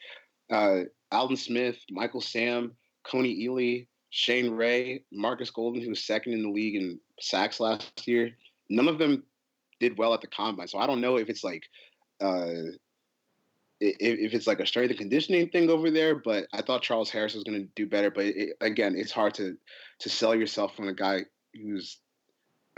Uh, 0.50 0.82
Aldon 1.10 1.36
Smith, 1.36 1.76
Michael 1.90 2.20
Sam, 2.20 2.72
Kony 3.04 3.46
Ealy, 3.46 3.86
Shane 4.10 4.50
Ray, 4.50 5.02
Marcus 5.12 5.50
Golden, 5.50 5.82
who 5.82 5.90
was 5.90 6.04
second 6.04 6.32
in 6.32 6.42
the 6.42 6.50
league 6.50 6.76
in 6.76 7.00
sacks 7.20 7.60
last 7.60 8.06
year. 8.06 8.30
None 8.70 8.88
of 8.88 8.98
them 8.98 9.24
did 9.80 9.98
well 9.98 10.14
at 10.14 10.20
the 10.20 10.26
combine. 10.28 10.68
So 10.68 10.78
I 10.78 10.86
don't 10.86 11.00
know 11.00 11.16
if 11.16 11.28
it's 11.28 11.44
like 11.44 11.64
uh, 12.20 12.72
if, 13.80 14.32
it's 14.32 14.46
like 14.46 14.60
a 14.60 14.66
strength 14.66 14.90
and 14.90 14.98
conditioning 14.98 15.48
thing 15.48 15.68
over 15.68 15.90
there. 15.90 16.14
But 16.14 16.46
I 16.52 16.62
thought 16.62 16.82
Charles 16.82 17.10
Harris 17.10 17.34
was 17.34 17.44
going 17.44 17.60
to 17.60 17.68
do 17.74 17.86
better. 17.86 18.10
But 18.10 18.26
it, 18.26 18.56
again, 18.60 18.94
it's 18.96 19.12
hard 19.12 19.34
to 19.34 19.56
to 20.00 20.08
sell 20.08 20.34
yourself 20.34 20.74
from 20.74 20.88
a 20.88 20.94
guy 20.94 21.22
who's 21.54 21.98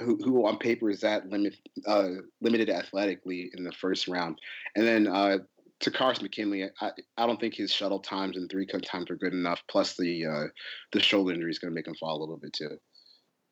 who, 0.00 0.16
who 0.22 0.46
on 0.46 0.58
paper 0.58 0.90
is 0.90 1.00
that 1.00 1.28
limit, 1.28 1.56
uh, 1.86 2.10
limited 2.40 2.70
athletically 2.70 3.50
in 3.56 3.64
the 3.64 3.72
first 3.72 4.06
round. 4.06 4.38
And 4.76 4.86
then 4.86 5.08
uh, 5.08 5.38
Takkarist 5.80 6.22
McKinley, 6.22 6.64
I, 6.80 6.90
I 7.16 7.26
don't 7.26 7.38
think 7.40 7.54
his 7.54 7.72
shuttle 7.72 8.00
times 8.00 8.36
and 8.36 8.50
three 8.50 8.66
cut 8.66 8.84
times 8.84 9.10
are 9.10 9.16
good 9.16 9.32
enough. 9.32 9.62
Plus 9.70 9.94
the 9.96 10.26
uh, 10.26 10.46
the 10.92 11.00
shoulder 11.00 11.32
injury 11.32 11.50
is 11.50 11.58
going 11.58 11.70
to 11.70 11.74
make 11.74 11.86
him 11.86 11.94
fall 11.94 12.18
a 12.18 12.20
little 12.20 12.38
bit 12.38 12.52
too. 12.52 12.76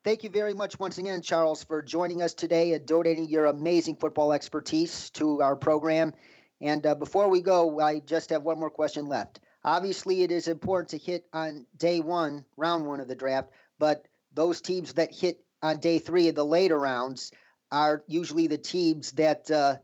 Thank 0.03 0.23
you 0.23 0.29
very 0.29 0.53
much 0.53 0.79
once 0.79 0.97
again, 0.97 1.21
Charles, 1.21 1.63
for 1.63 1.81
joining 1.81 2.21
us 2.21 2.33
today 2.33 2.73
and 2.73 2.85
donating 2.85 3.27
your 3.27 3.45
amazing 3.45 3.97
football 3.97 4.31
expertise 4.31 5.09
to 5.11 5.41
our 5.41 5.55
program. 5.55 6.13
And 6.61 6.85
uh, 6.85 6.95
before 6.95 7.29
we 7.29 7.41
go, 7.41 7.79
I 7.79 7.99
just 7.99 8.29
have 8.29 8.43
one 8.43 8.59
more 8.59 8.69
question 8.69 9.07
left. 9.07 9.39
Obviously, 9.63 10.23
it 10.23 10.31
is 10.31 10.47
important 10.47 10.89
to 10.91 10.97
hit 10.97 11.25
on 11.33 11.65
day 11.75 11.99
one, 11.99 12.45
round 12.55 12.85
one 12.85 12.99
of 12.99 13.07
the 13.07 13.15
draft, 13.15 13.49
but 13.79 14.07
those 14.33 14.61
teams 14.61 14.93
that 14.93 15.13
hit 15.13 15.43
on 15.61 15.79
day 15.79 15.99
three 15.99 16.29
of 16.29 16.35
the 16.35 16.45
later 16.45 16.79
rounds 16.79 17.31
are 17.71 18.03
usually 18.07 18.47
the 18.47 18.57
teams 18.57 19.11
that 19.13 19.51
uh, 19.51 19.75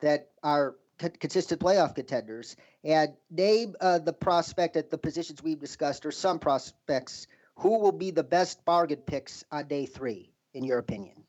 that 0.00 0.28
are 0.42 0.76
consistent 0.98 1.60
playoff 1.60 1.94
contenders. 1.94 2.56
And 2.84 3.14
name 3.30 3.74
uh, 3.80 3.98
the 3.98 4.12
prospect 4.12 4.76
at 4.76 4.90
the 4.90 4.98
positions 4.98 5.42
we've 5.42 5.60
discussed, 5.60 6.04
or 6.06 6.10
some 6.10 6.38
prospects, 6.38 7.26
who 7.56 7.78
will 7.78 7.92
be 7.92 8.10
the 8.10 8.22
best 8.22 8.64
bargain 8.64 8.98
picks 8.98 9.44
on 9.50 9.66
day 9.66 9.86
three, 9.86 10.30
in 10.54 10.64
your 10.64 10.78
opinion? 10.78 11.24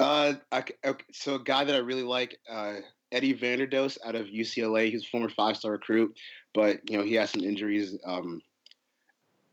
Uh, 0.00 0.34
okay, 0.52 0.74
so 1.12 1.36
a 1.36 1.42
guy 1.42 1.64
that 1.64 1.74
I 1.74 1.78
really 1.78 2.02
like, 2.02 2.38
uh, 2.50 2.74
Eddie 3.12 3.34
Vanderdoes 3.34 3.96
out 4.04 4.16
of 4.16 4.26
UCLA. 4.26 4.90
He's 4.90 5.04
a 5.04 5.08
former 5.08 5.28
five-star 5.28 5.70
recruit, 5.70 6.16
but 6.52 6.80
you 6.90 6.98
know 6.98 7.04
he 7.04 7.14
has 7.14 7.30
some 7.30 7.42
injuries 7.42 7.96
um, 8.04 8.42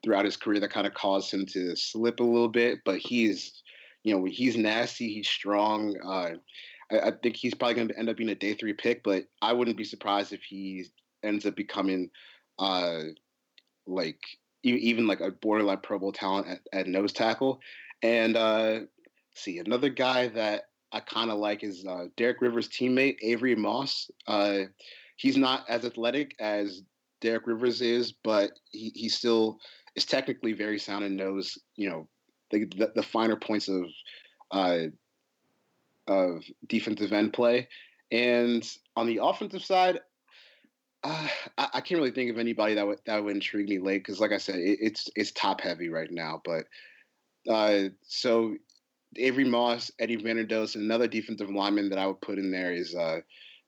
throughout 0.03 0.25
his 0.25 0.35
career 0.35 0.59
that 0.59 0.71
kind 0.71 0.87
of 0.87 0.95
caused 0.95 1.31
him 1.31 1.45
to 1.47 1.75
slip 1.75 2.19
a 2.19 2.23
little 2.23 2.49
bit. 2.49 2.79
But 2.83 2.97
he's, 2.97 3.61
you 4.03 4.15
know, 4.15 4.25
he's 4.25 4.57
nasty. 4.57 5.13
He's 5.13 5.27
strong. 5.27 5.95
Uh, 6.03 6.37
I, 6.91 6.99
I 6.99 7.11
think 7.11 7.35
he's 7.35 7.53
probably 7.53 7.75
going 7.75 7.87
to 7.89 7.97
end 7.97 8.09
up 8.09 8.17
being 8.17 8.29
a 8.29 8.35
day 8.35 8.53
three 8.53 8.73
pick, 8.73 9.03
but 9.03 9.23
I 9.41 9.53
wouldn't 9.53 9.77
be 9.77 9.83
surprised 9.83 10.33
if 10.33 10.43
he 10.43 10.85
ends 11.23 11.45
up 11.45 11.55
becoming 11.55 12.09
uh, 12.59 13.01
like 13.87 14.19
even 14.63 15.07
like 15.07 15.21
a 15.21 15.31
borderline 15.31 15.79
Pro 15.81 15.97
Bowl 15.99 16.11
talent 16.11 16.47
at, 16.47 16.59
at 16.71 16.87
nose 16.87 17.13
tackle. 17.13 17.59
And 18.03 18.37
uh, 18.37 18.81
see, 19.35 19.59
another 19.59 19.89
guy 19.89 20.27
that 20.29 20.63
I 20.91 20.99
kind 20.99 21.31
of 21.31 21.39
like 21.39 21.63
is 21.63 21.85
uh, 21.85 22.05
Derek 22.17 22.41
Rivers' 22.41 22.69
teammate 22.69 23.17
Avery 23.21 23.55
Moss. 23.55 24.09
Uh, 24.27 24.63
he's 25.15 25.37
not 25.37 25.65
as 25.69 25.85
athletic 25.85 26.35
as 26.39 26.81
Derek 27.21 27.47
Rivers 27.47 27.81
is, 27.81 28.11
but 28.11 28.51
he, 28.71 28.91
he 28.93 29.09
still 29.09 29.57
is 29.95 30.05
technically 30.05 30.53
very 30.53 30.79
sound 30.79 31.03
and 31.03 31.17
knows 31.17 31.57
you 31.75 31.89
know 31.89 32.07
the, 32.51 32.65
the, 32.65 32.91
the 32.95 33.03
finer 33.03 33.35
points 33.35 33.67
of 33.67 33.85
uh, 34.51 34.87
of 36.07 36.43
defensive 36.67 37.13
end 37.13 37.33
play. 37.33 37.67
And 38.11 38.67
on 38.95 39.07
the 39.07 39.19
offensive 39.23 39.63
side, 39.63 40.01
uh, 41.03 41.27
I, 41.57 41.67
I, 41.75 41.81
can't 41.81 41.99
really 41.99 42.11
think 42.11 42.29
of 42.29 42.37
anybody 42.37 42.75
that 42.75 42.85
would 42.85 42.99
that 43.05 43.23
would 43.23 43.35
intrigue 43.35 43.69
me 43.69 43.79
late 43.79 43.99
because, 43.99 44.19
like 44.19 44.31
I 44.31 44.37
said, 44.37 44.55
it, 44.55 44.79
it's 44.81 45.09
it's 45.15 45.31
top 45.31 45.61
heavy 45.61 45.89
right 45.89 46.11
now. 46.11 46.41
But 46.43 46.65
uh, 47.51 47.89
so 48.03 48.55
Avery 49.15 49.45
Moss, 49.45 49.91
Eddie 49.99 50.17
Vanderdoes, 50.17 50.75
and 50.75 50.83
another 50.83 51.07
defensive 51.07 51.49
lineman 51.49 51.89
that 51.89 51.99
I 51.99 52.05
would 52.05 52.21
put 52.21 52.37
in 52.37 52.51
there 52.51 52.73
is 52.73 52.93
uh, 52.93 53.21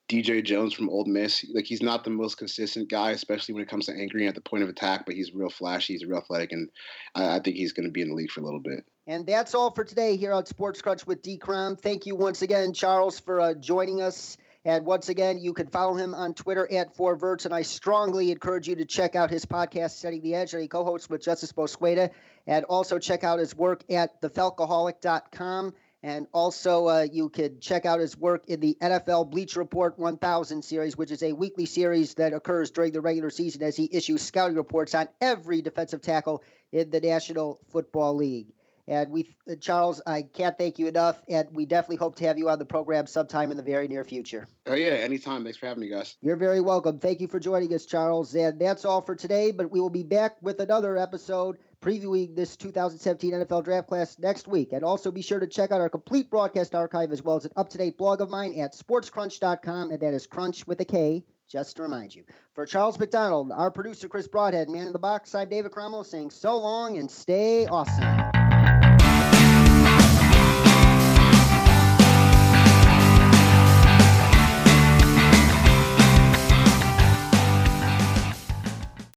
DJ 0.08 0.44
Jones 0.44 0.74
from 0.74 0.90
Ole 0.90 1.06
Miss. 1.06 1.44
Like 1.54 1.64
he's 1.64 1.82
not 1.82 2.04
the 2.04 2.10
most 2.10 2.36
consistent 2.36 2.90
guy, 2.90 3.12
especially 3.12 3.54
when 3.54 3.62
it 3.62 3.68
comes 3.68 3.86
to 3.86 3.92
anchoring 3.92 4.26
at 4.26 4.34
the 4.34 4.40
point 4.40 4.62
of 4.62 4.68
attack, 4.68 5.06
but 5.06 5.14
he's 5.14 5.34
real 5.34 5.50
flashy. 5.50 5.94
He's 5.94 6.04
real 6.04 6.18
athletic, 6.18 6.52
and 6.52 6.68
I, 7.14 7.36
I 7.36 7.40
think 7.40 7.56
he's 7.56 7.72
going 7.72 7.86
to 7.86 7.92
be 7.92 8.02
in 8.02 8.08
the 8.08 8.14
league 8.14 8.30
for 8.30 8.40
a 8.40 8.44
little 8.44 8.60
bit. 8.60 8.84
And 9.06 9.26
that's 9.26 9.54
all 9.54 9.70
for 9.70 9.84
today 9.84 10.16
here 10.16 10.32
on 10.32 10.46
Sports 10.46 10.80
Crunch 10.80 11.06
with 11.06 11.22
D. 11.22 11.36
Crom. 11.36 11.76
Thank 11.76 12.06
you 12.06 12.16
once 12.16 12.42
again, 12.42 12.72
Charles, 12.72 13.20
for 13.20 13.40
uh, 13.40 13.54
joining 13.54 14.00
us. 14.00 14.36
And 14.66 14.86
once 14.86 15.10
again, 15.10 15.38
you 15.38 15.52
can 15.52 15.66
follow 15.66 15.94
him 15.94 16.14
on 16.14 16.32
Twitter 16.32 16.66
at 16.72 16.96
Four 16.96 17.16
Verts. 17.16 17.44
And 17.44 17.52
I 17.52 17.60
strongly 17.60 18.30
encourage 18.30 18.66
you 18.66 18.76
to 18.76 18.86
check 18.86 19.14
out 19.14 19.28
his 19.28 19.44
podcast, 19.44 19.90
Setting 19.90 20.22
the 20.22 20.34
Edge, 20.34 20.52
that 20.52 20.60
he 20.60 20.68
co 20.68 20.84
hosts 20.84 21.10
with 21.10 21.22
Justice 21.22 21.52
Mosqueda. 21.52 22.10
And 22.46 22.64
also 22.64 22.98
check 22.98 23.24
out 23.24 23.38
his 23.38 23.54
work 23.54 23.84
at 23.90 24.22
thefalcoholic.com. 24.22 25.74
And 26.04 26.26
also, 26.32 26.86
uh, 26.86 27.06
you 27.10 27.30
can 27.30 27.60
check 27.60 27.86
out 27.86 27.98
his 27.98 28.14
work 28.14 28.44
in 28.46 28.60
the 28.60 28.76
NFL 28.78 29.30
Bleacher 29.30 29.60
Report 29.60 29.98
1000 29.98 30.62
series, 30.62 30.98
which 30.98 31.10
is 31.10 31.22
a 31.22 31.32
weekly 31.32 31.64
series 31.64 32.12
that 32.16 32.34
occurs 32.34 32.70
during 32.70 32.92
the 32.92 33.00
regular 33.00 33.30
season 33.30 33.62
as 33.62 33.74
he 33.74 33.88
issues 33.90 34.20
scouting 34.20 34.54
reports 34.54 34.94
on 34.94 35.08
every 35.22 35.62
defensive 35.62 36.02
tackle 36.02 36.42
in 36.72 36.90
the 36.90 37.00
National 37.00 37.58
Football 37.70 38.16
League. 38.16 38.48
And 38.86 39.10
we, 39.10 39.34
uh, 39.50 39.54
Charles, 39.60 40.02
I 40.06 40.22
can't 40.22 40.58
thank 40.58 40.78
you 40.78 40.86
enough, 40.88 41.22
and 41.28 41.48
we 41.52 41.64
definitely 41.64 41.96
hope 41.96 42.16
to 42.16 42.26
have 42.26 42.36
you 42.36 42.50
on 42.50 42.58
the 42.58 42.66
program 42.66 43.06
sometime 43.06 43.50
in 43.50 43.56
the 43.56 43.62
very 43.62 43.88
near 43.88 44.04
future. 44.04 44.46
Oh 44.66 44.74
yeah, 44.74 44.88
anytime. 44.88 45.42
Thanks 45.42 45.58
for 45.58 45.66
having 45.66 45.80
me, 45.80 45.88
guys. 45.88 46.16
You're 46.20 46.36
very 46.36 46.60
welcome. 46.60 46.98
Thank 46.98 47.20
you 47.20 47.28
for 47.28 47.40
joining 47.40 47.72
us, 47.72 47.86
Charles. 47.86 48.34
And 48.34 48.60
that's 48.60 48.84
all 48.84 49.00
for 49.00 49.14
today. 49.14 49.52
But 49.52 49.70
we 49.70 49.80
will 49.80 49.90
be 49.90 50.02
back 50.02 50.36
with 50.42 50.60
another 50.60 50.98
episode 50.98 51.58
previewing 51.80 52.34
this 52.34 52.56
2017 52.56 53.32
NFL 53.32 53.64
Draft 53.64 53.88
Class 53.88 54.18
next 54.18 54.48
week. 54.48 54.72
And 54.72 54.82
also 54.82 55.10
be 55.10 55.22
sure 55.22 55.40
to 55.40 55.46
check 55.46 55.70
out 55.70 55.80
our 55.80 55.90
complete 55.90 56.30
broadcast 56.30 56.74
archive 56.74 57.12
as 57.12 57.22
well 57.22 57.36
as 57.36 57.44
an 57.44 57.52
up-to-date 57.56 57.98
blog 57.98 58.20
of 58.20 58.30
mine 58.30 58.58
at 58.58 58.74
sportscrunch.com, 58.74 59.90
and 59.90 60.00
that 60.00 60.14
is 60.14 60.26
Crunch 60.26 60.66
with 60.66 60.80
a 60.80 60.84
K 60.84 61.24
just 61.46 61.76
to 61.76 61.82
remind 61.82 62.14
you. 62.14 62.24
For 62.54 62.64
Charles 62.64 62.98
McDonald, 62.98 63.52
our 63.52 63.70
producer 63.70 64.08
Chris 64.08 64.26
Broadhead, 64.26 64.70
man 64.70 64.86
in 64.86 64.92
the 64.92 64.98
box, 64.98 65.34
I'm 65.34 65.48
David 65.48 65.72
Cromwell 65.72 66.04
saying 66.04 66.30
so 66.30 66.56
long 66.56 66.96
and 66.96 67.10
stay 67.10 67.66
awesome. 67.66 68.43